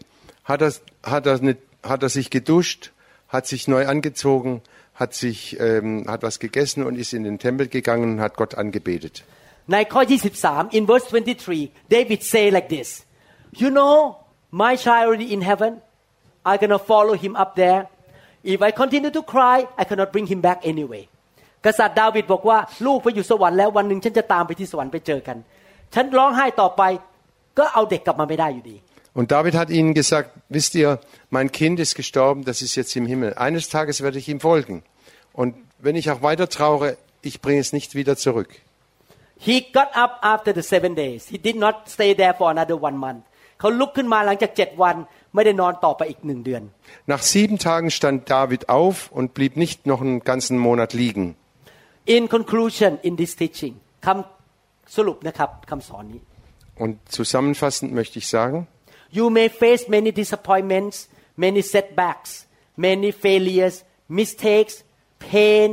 [0.45, 2.93] hat er, hat er, eine, hat er sich geduscht,
[3.29, 4.63] hat sich neu angezogen,
[4.95, 8.55] hat, sich, ähm, hat was gegessen und ist in den Tempel gegangen und hat Gott
[8.55, 9.25] angebetet.
[9.69, 13.05] In verse 23, David say like this,
[13.53, 14.17] You know,
[14.51, 15.83] my child in heaven,
[16.45, 17.89] I'm gonna follow him up there.
[18.43, 21.09] If I continue to cry, I cannot bring him back anyway.
[21.66, 25.38] กษัตริย์ดาวิดบอกว่าลูกไปอยู่สวรรค์แล้ววันหนึ่งฉันจะตามไปที่สวรรค์ไปเจอกัน
[25.94, 26.82] ฉันร้องไห้ต่อไป
[27.60, 28.78] ก็เอาเด็กกลับมาไม่ได้อยู่ดี
[29.20, 31.00] Und David hat ihnen gesagt, wisst ihr,
[31.30, 33.36] mein Kind ist gestorben, das ist jetzt im Himmel.
[33.36, 34.84] Eines Tages werde ich ihm folgen.
[35.34, 38.50] Und wenn ich auch weiter traure, ich bringe es nicht wieder zurück.
[39.38, 41.28] He got up after the seven days.
[41.28, 43.24] He did not stay there for another one month.
[43.60, 44.96] เขาลุกขึ้นมาหลังจากเจ็ดวัน
[45.36, 46.62] ไม่ได้นอนต่อไปอีกหนึ่งเดือน
[47.14, 51.26] Nach sieben Tagen stand David auf und blieb nicht noch einen ganzen Monat liegen.
[52.17, 53.75] In conclusion in this teaching
[54.07, 56.21] คำสรุปนะครับคำสอนนี้
[56.83, 58.57] Und zusammenfassend möchte ich sagen,
[59.19, 60.97] You may face many disappointments,
[61.45, 62.31] many setbacks,
[62.87, 63.75] many failures,
[64.21, 64.75] mistakes,
[65.33, 65.69] pain,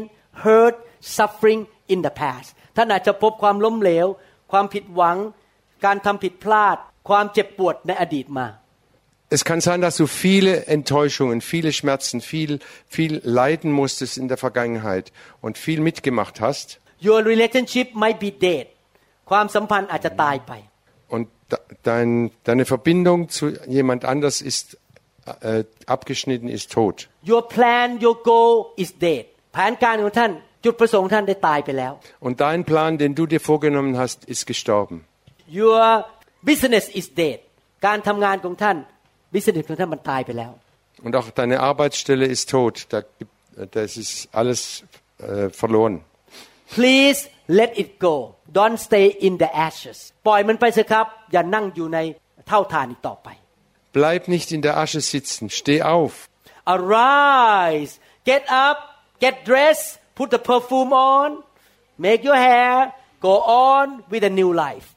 [0.45, 0.75] hurt,
[1.17, 1.61] suffering
[1.93, 2.47] in the past.
[2.75, 4.07] ท่านอาจจะพบความล้มเหลว
[4.51, 5.17] ความผิดหวัง
[5.85, 6.77] การทำผิดพลาด
[7.09, 8.47] ความเจ็บปวดในอดีตมา
[9.34, 14.36] es kann sein, dass du viele Enttäuschungen, viele Schmerzen, viel, viel leiden musstest in der
[14.36, 16.80] Vergangenheit und viel mitgemacht hast.
[17.02, 18.66] Your relationship might be dead
[19.30, 20.52] ความสัมพันธ์อาจจะตายไป
[21.14, 22.08] Und de- dein,
[22.48, 23.44] deine Verbindung zu
[23.78, 24.66] jemand anders ist
[25.42, 26.96] äh, abgeschnitten, ist tot.
[27.32, 29.24] Your plan your goal is dead
[29.54, 30.32] แผนการของท่าน
[30.64, 31.92] จุดประสงค์ท่านได้ตายไปแล้ว
[32.26, 34.96] Und dein Plan, den du dir vorgenommen hast, ist gestorben.
[35.64, 35.82] Your
[36.50, 37.38] business is dead
[37.86, 38.76] การทำงานของท่าน
[39.34, 40.52] business ของท่านมันตายไปแล้ว
[41.06, 42.74] Und auch deine Arbeitsstelle ist tot.
[42.92, 43.32] Da gibt,
[43.78, 44.60] das ist alles
[45.18, 45.94] äh, verloren.
[46.76, 47.20] Please
[47.60, 48.14] let it go
[48.58, 51.98] don't stay in the ashes ปล่อยมันไปเถอะครับ อย่านั่งอยู่ใน
[52.48, 53.28] เท่าฐานอีกต่อไป
[53.98, 55.44] Bleib nicht in der Asche sitzen.
[55.58, 56.14] Steh auf.
[56.74, 57.92] arise
[58.30, 58.78] get up
[59.24, 59.88] get dressed
[60.18, 61.28] put the perfume on
[62.06, 62.74] make your hair
[63.26, 63.34] go
[63.70, 64.88] on with a new life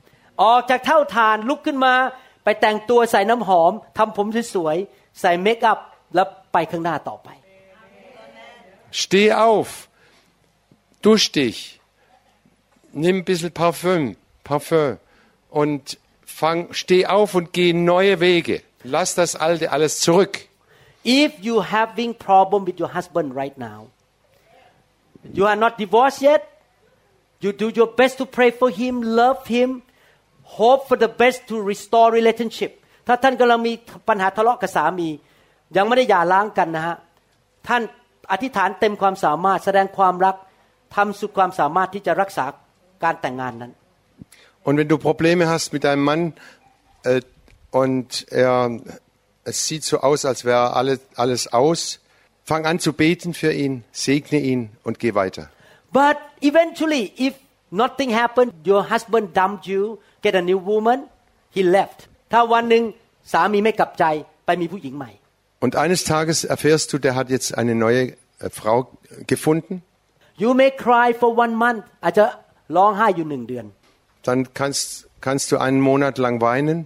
[0.44, 1.96] ออกจากเท่าฐานลุกขึ้นมา
[2.48, 5.80] ไปแต่งตัวใส่น้ำหอมทำผมสวยๆใส่เมคอัพ
[6.16, 7.30] แล้วไปข้างหน้าต่อไป
[9.02, 9.90] Steh auf.
[11.02, 11.80] Dusch dich.
[12.92, 15.00] Nimm ein bisschen Parfüm, Parfüm
[15.50, 18.62] und fang, steh auf und geh neue Wege.
[18.84, 20.48] Lass das Alte alles zurück.
[21.04, 23.88] If you having problem with your husband right now,
[25.34, 26.44] you are not divorced yet.
[27.40, 29.82] You do your best to pray for him, love him,
[30.60, 32.72] hope for the best to restore relationship.
[33.08, 33.74] ถ้าท่านกำลังมี
[34.08, 35.10] ปัญหาทะเลาะกับสามี
[35.78, 36.96] ยังไม่ได้หย่าร้างกันนะฮะ
[37.68, 37.82] ท่าน
[38.32, 40.36] อธิษฐานเต็มความสามารถแสดงความรัก
[40.96, 42.46] ทำสุดความสามารถที่จะรักษา
[43.04, 43.74] การแต่งงานนั้น
[44.66, 46.22] Und wenn du Probleme hast mit deinem Mann
[47.04, 47.22] äh,
[47.72, 48.72] und er,
[49.44, 52.00] es sieht so aus, als wäre alles, alles aus,
[52.46, 55.50] fang an zu beten für ihn, segne ihn und geh weiter.
[55.92, 57.34] But eventually, if
[57.82, 61.00] nothing happened, your husband dumped you, get a new woman,
[61.56, 62.00] he left.
[62.32, 62.84] ถ้าวันหนึ่ง
[63.32, 64.06] สามีไม่กลับใจ
[64.46, 65.12] ไปมีผู้หญิงใหม่
[65.64, 68.78] Und eines Tages erfährst du, der hat jetzt eine neue äh, Frau
[69.34, 69.74] gefunden.
[70.44, 72.26] You may cry for one month อาจจะ
[72.76, 73.66] ร้องไห้อยู่หนึ่งเดือน
[74.28, 74.86] Dann kannst,
[75.26, 76.78] kannst du einen Monat lang weinen.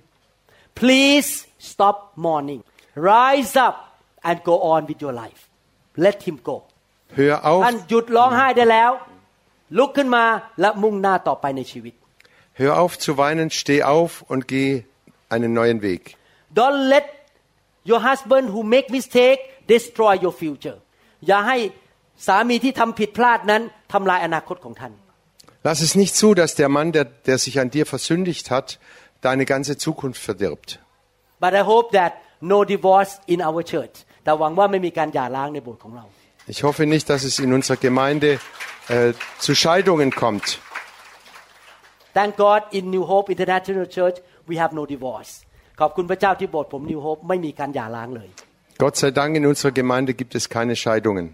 [0.82, 1.30] Please
[1.72, 2.62] stop mourning
[3.14, 3.76] rise up
[4.28, 5.42] and go on with your life
[6.06, 6.56] let him go
[7.18, 7.34] Hör
[7.66, 8.92] ท่าน auf, หยุดร้องไห้ได้แล้ว
[9.78, 10.24] ลุกขึ้นมา
[10.62, 11.94] และมุ่งหน้าต่อไปในชีวิต
[12.62, 14.70] hör auf zu weinen, steh auf und geh
[15.34, 16.02] einen neuen Weg.
[16.60, 17.06] Don't let
[17.90, 19.40] your husband who make mistake
[19.74, 20.78] destroy your future
[21.28, 21.58] อย่าให้
[22.28, 23.62] สามีที่ทำผิดพลาดนั้น
[23.94, 24.94] ทำลายอนาคตของท่าน
[25.68, 28.68] Lass es nicht zu, dass der Mann, der, der sich an dir versündigt hat,
[29.28, 30.70] deine ganze Zukunft verdirbt.
[31.44, 32.12] but I hope that
[32.54, 36.06] no divorce in our church แต่หวังว่าไม่มีการหย่าร้างในโบสถ์ของเรา
[36.55, 38.39] ich hoffe nicht, dass es in unserer Gemeinde
[38.89, 40.59] äh, zu Scheidungen kommt.
[42.13, 44.17] Thank God in New Hope International Church
[44.51, 45.33] we have no divorce.
[45.81, 48.29] ขอบคุณพระเจ้าที่โบสถ์ผม New Hope ไม่มีการหย่าร้างเลย
[48.83, 51.27] Gott sei Dank in unserer Gemeinde gibt es keine Scheidungen.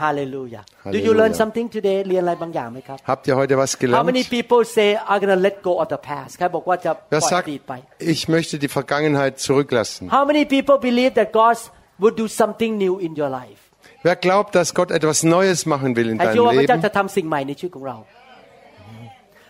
[0.00, 0.62] Halleluja.
[0.84, 0.92] Halleluja.
[0.94, 1.98] Do you learn something today?
[2.08, 3.98] เรียนอะไรบางอย่างไหมครับ Habt ihr heute was gelernt?
[4.00, 6.32] How many people say I'm gonna let go of the past?
[6.38, 7.72] ใครบอกว่าจะปล่อยอดีตไป
[8.14, 10.02] Ich möchte die Vergangenheit zurücklassen.
[10.16, 11.56] How many people believe that God
[12.02, 13.62] would do something new in your life?
[14.07, 16.85] Wer glaubt, dass Gott etwas Neues machen will in ใครเชื่อว่า deinem พระเจ้า Leben?
[16.85, 17.97] จะทำสิ่งใหม่ในชีวิตของเรา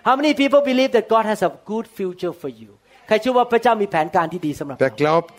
[0.07, 2.71] How many people believe that God has a good future for you
[3.07, 5.29] ใครเชื่อว่าพระเจ้ามีแผนการที่ดีสำหรับ Wer เรา glaubt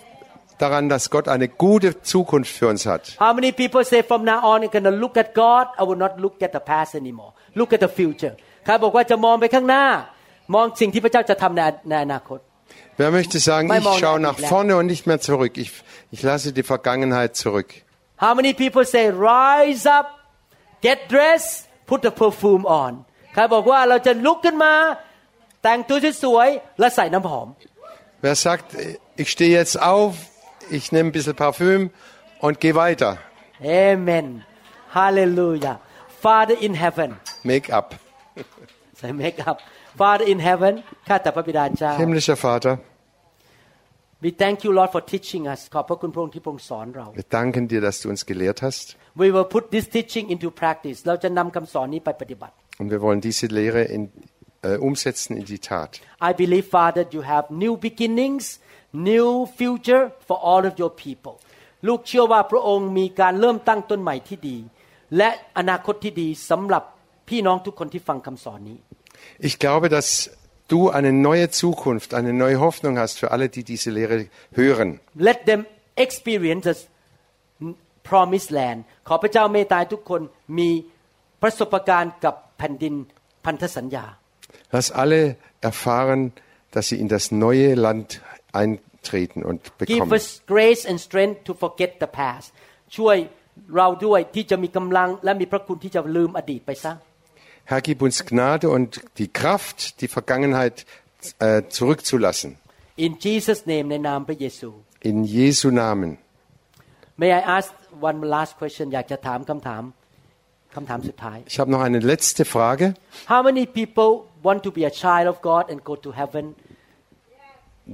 [0.63, 3.03] daran, dass Gott eine gute Zukunft für uns hat?
[3.25, 6.13] How many people say from now on I'm gonna look at God I will not
[6.25, 7.31] look at the past anymore
[7.61, 8.35] look at the future
[8.65, 9.85] ใครบอกว่าจะมองไปข้างหน้า
[10.55, 12.41] มองสิ่งที่พระเจ้าจะทำในในอนาคต
[13.01, 14.53] Wer möchte sagen, Mein ich Morgen schaue hat nach gelernt.
[14.55, 15.53] vorne und nicht mehr zurück?
[15.65, 15.71] Ich,
[16.15, 17.69] ich lasse die Vergangenheit zurück.
[18.23, 20.07] How many people say rise up
[20.87, 21.53] get dressed
[21.91, 22.93] put the perfume on
[23.35, 24.75] ใครบอกว่าเราจะลุกขึ้นมา
[25.63, 27.49] แต่งตัวสวยๆและใส่น้ำหอม
[28.25, 28.67] Wer sagt,
[29.23, 30.13] ich stehe jetzt auf,
[30.77, 31.83] ich nehme ein bisschen Parfüm
[32.45, 33.11] und gehe weiter?
[33.87, 34.27] Amen
[34.99, 35.77] Hallelujah
[36.25, 37.11] Father in heaven
[37.53, 37.89] Make-up.
[38.99, 39.57] ใส่ make up
[40.01, 40.73] Father in heaven
[41.09, 42.75] ข้าแต่พระบิดาเจ้า Himmlischer Vater,
[44.27, 48.59] We thank you Lord for teaching us ขอบพระคุณพระองค์ที่พระองค์สอนเรา Wir danken dir, dass du uns gelehrt
[48.67, 48.87] hast.
[49.23, 54.03] We will put this teaching into practice เราจะนำคำสอนนี้ไปปฏิบัติ Und wir wollen diese Lehre in,
[54.69, 55.91] äh, umsetzen in die Tat.
[56.29, 58.45] I believe Father you have new beginnings
[59.11, 59.29] new
[59.61, 61.35] future for all of your people
[61.89, 64.57] ลูกเชื่อว่าพระองค์มีการเริ่มตั้งต้นใหม่ที่ดี
[65.17, 66.83] และอนาคตที่ดีสำหรับ
[67.29, 68.79] พี่น้องทุกคนที่ฟังคำสอนนี้
[69.49, 70.09] Ich glaube, dass
[70.73, 74.19] du eine neue Zukunft, eine neue Hoffnung hast für alle, die diese Lehre
[74.61, 74.89] hören.
[75.29, 75.61] let them
[76.05, 76.77] experience the
[78.11, 78.79] promised land
[79.09, 80.23] ขอพระเจ้าเมตตาให้ทุกคน
[80.59, 80.71] มี
[81.43, 82.95] ประสบการณ์กับแผ่นดิน
[83.45, 84.05] พันธสัญญา
[84.75, 85.21] Lass alle
[85.71, 86.21] erfahren,
[86.75, 88.09] dass sie in das neue Land
[88.61, 90.13] eintreten und Give bekommen.
[90.19, 92.47] us grace and strength to forget the past
[92.97, 93.17] ช่วย
[93.77, 96.93] เราด้วยที่จะมีกำลังและมีพระคุณที่จะลืมอดีตไปซะ
[97.67, 100.87] Herr, gib uns Gnade und die Kraft, die Vergangenheit
[101.39, 102.59] äh, zurückzulassen.
[102.97, 104.69] In Jesus name ในนามพระเยซู
[105.11, 106.11] In Jesu Namen.
[107.21, 107.69] May I ask
[108.09, 109.83] one last question อยากจะถามคำถาม
[110.75, 112.87] คำถามสุดท้าย Ich habe noch eine letzte Frage.
[113.33, 114.11] How many people
[114.47, 116.45] want to be a child of God and go to heaven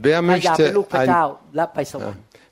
[0.04, 1.08] Wer ใครอยากเป็น möchte ลูกพระ ein,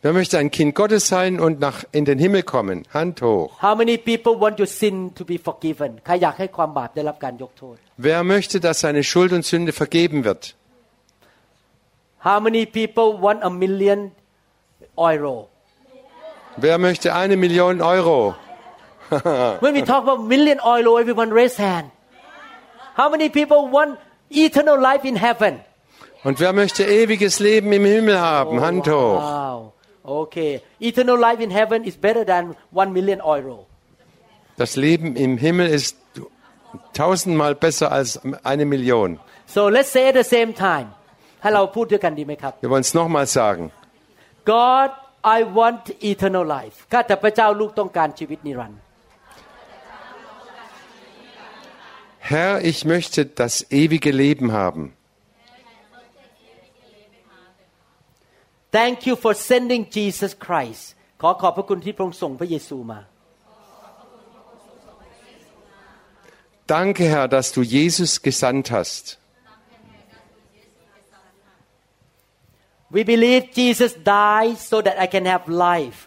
[0.01, 2.79] เจ้าและไปสวรรค์ wer möchte ein Kind Gottes sein und nach, in den Himmel kommen?
[2.99, 3.49] Hand hoch.
[3.67, 7.77] How many people want your sin to be forgiven ใครอยากให้ความบาปได้รับการยกโทษ
[8.09, 10.43] Wer möchte, dass seine Schuld und Sünde vergeben wird?
[12.29, 13.99] How many people want a million
[15.11, 15.35] euro
[16.65, 18.19] Wer möchte eine Million Euro?
[19.65, 21.89] When we talk about million euro everyone raise hand
[23.01, 23.91] How many people want
[24.47, 25.55] eternal life in heaven
[26.27, 28.61] Und wer möchte ewiges Leben im Himmel haben?
[28.61, 29.21] Hand hoch.
[29.21, 29.73] Wow
[30.21, 30.53] Okay
[30.89, 32.45] eternal life in heaven is better than
[32.83, 33.57] one million euro
[34.63, 35.97] Das Leben im Himmel ist
[36.95, 39.21] tausendmal besser als eine Million.
[39.47, 40.89] So let's say at the same time
[41.43, 43.65] ให้เราพูดด้วยกันดีไหมครับ Wir wollen es nochmal sagen.
[44.57, 44.91] God
[45.37, 45.83] I want
[46.13, 48.81] eternal life ข้าแต่พระเจ้าลูกต้องการชีวิตนิรันดร์
[52.33, 54.83] Herr, ich möchte das ewige Leben haben.
[58.77, 60.85] Thank you for sending Jesus Christ
[61.21, 63.01] ขอขอบพระคุณที่พระองค์ส่งพระเยซูมา
[66.77, 69.19] Danke, Herr, dass du Jesus gesandt hast.
[72.91, 75.99] We believe Jesus died so that I can have life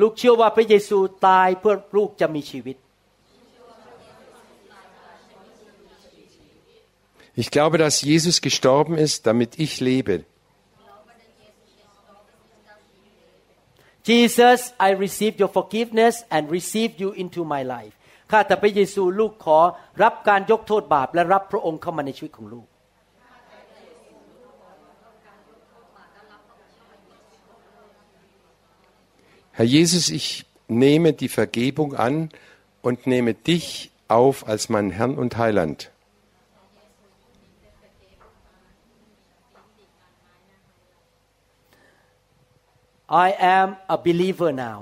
[0.00, 2.76] ลูกเชื่อว่าพระเยซูตายเพื่อลูกจะมีชีวิต
[7.42, 10.24] Ich glaube, dass Jesus gestorben ist, damit ich lebe.
[14.08, 17.94] Jesus I receive your forgiveness and receive you into my life
[18.30, 19.58] ข้าแต่พระเยซูลูกขอ
[20.02, 22.66] รับการยกโทษบาป และรับพระองค์เข้ามาในชีวิตของลูก
[29.56, 32.30] Herr Jesus, ich nehme die Vergebung an
[32.82, 35.92] und nehme dich auf als meinen Herrn und Heiland.
[43.09, 44.79] I am a believer now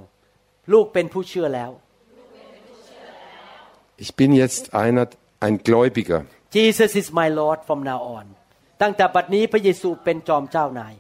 [0.73, 1.71] ลูกเป็นผู้เชื่อแล้ว
[4.03, 5.05] Ich bin jetzt einer,
[5.45, 6.19] ein Gläubiger.
[6.51, 8.25] Jesus is my Lord from now on
[8.81, 10.95] ตั้งแต่บัดนี้พระเยซูเป็นจอมเจ้านาย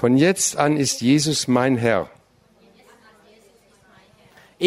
[0.00, 2.02] Von jetzt an ist Jesus mein Herr.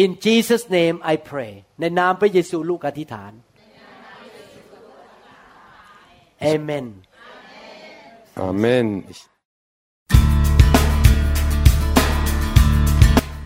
[0.02, 3.32] In Jesus name I pray ในนามพระเยซูลูกอธิษฐาน
[6.52, 6.86] Amen
[8.34, 9.04] Amen.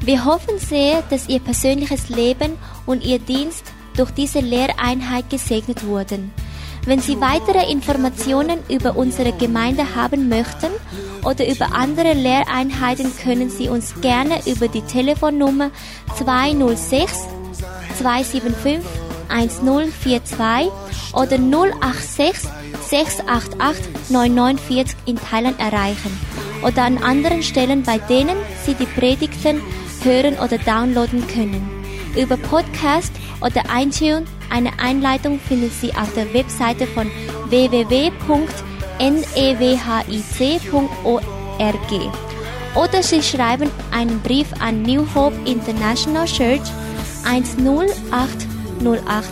[0.01, 2.53] Wir hoffen sehr, dass Ihr persönliches Leben
[2.87, 3.65] und Ihr Dienst
[3.97, 6.33] durch diese Lehreinheit gesegnet wurden.
[6.85, 10.71] Wenn Sie weitere Informationen über unsere Gemeinde haben möchten
[11.25, 15.73] oder über andere Lehreinheiten, können Sie uns gerne über die Telefonnummer
[16.17, 17.27] 206
[17.99, 20.71] 275 1042
[21.13, 22.49] oder 086
[22.89, 26.19] 688 9940 in Thailand erreichen
[26.63, 29.61] oder an anderen Stellen, bei denen Sie die Predigten
[30.03, 31.69] hören oder downloaden können.
[32.17, 37.11] Über Podcast oder iTunes eine Einleitung finden Sie auf der Webseite von
[37.49, 38.07] www.newhic.org.
[42.75, 46.71] Oder Sie schreiben einen Brief an New Hope International Church
[48.81, 49.25] 10808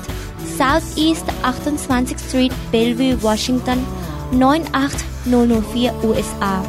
[0.57, 3.85] Southeast 28th Street, Bellevue, Washington
[4.33, 6.63] 98004 USA.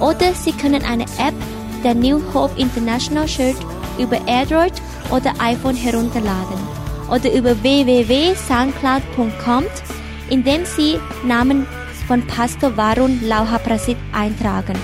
[0.00, 1.34] Oder Sie können eine App
[1.84, 3.56] der New Hope International Church
[3.98, 4.72] über Android
[5.10, 6.58] oder iPhone herunterladen
[7.10, 9.64] oder über www.soundcloud.com,
[10.30, 11.66] indem Sie Namen
[12.06, 14.78] von Pastor Varun Lauhaprasit eintragen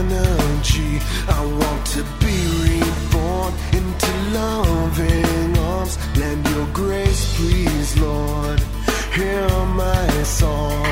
[0.02, 0.98] energy.
[1.28, 5.94] I want to be reborn into loving arms.
[6.16, 8.60] Lend your grace, please, Lord.
[9.14, 9.48] Hear
[9.82, 10.86] my song.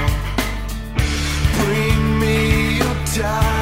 [1.58, 3.59] Bring me your tired,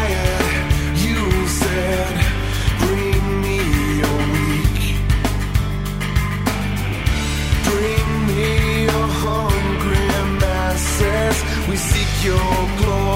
[12.25, 12.37] your
[12.79, 13.08] glory.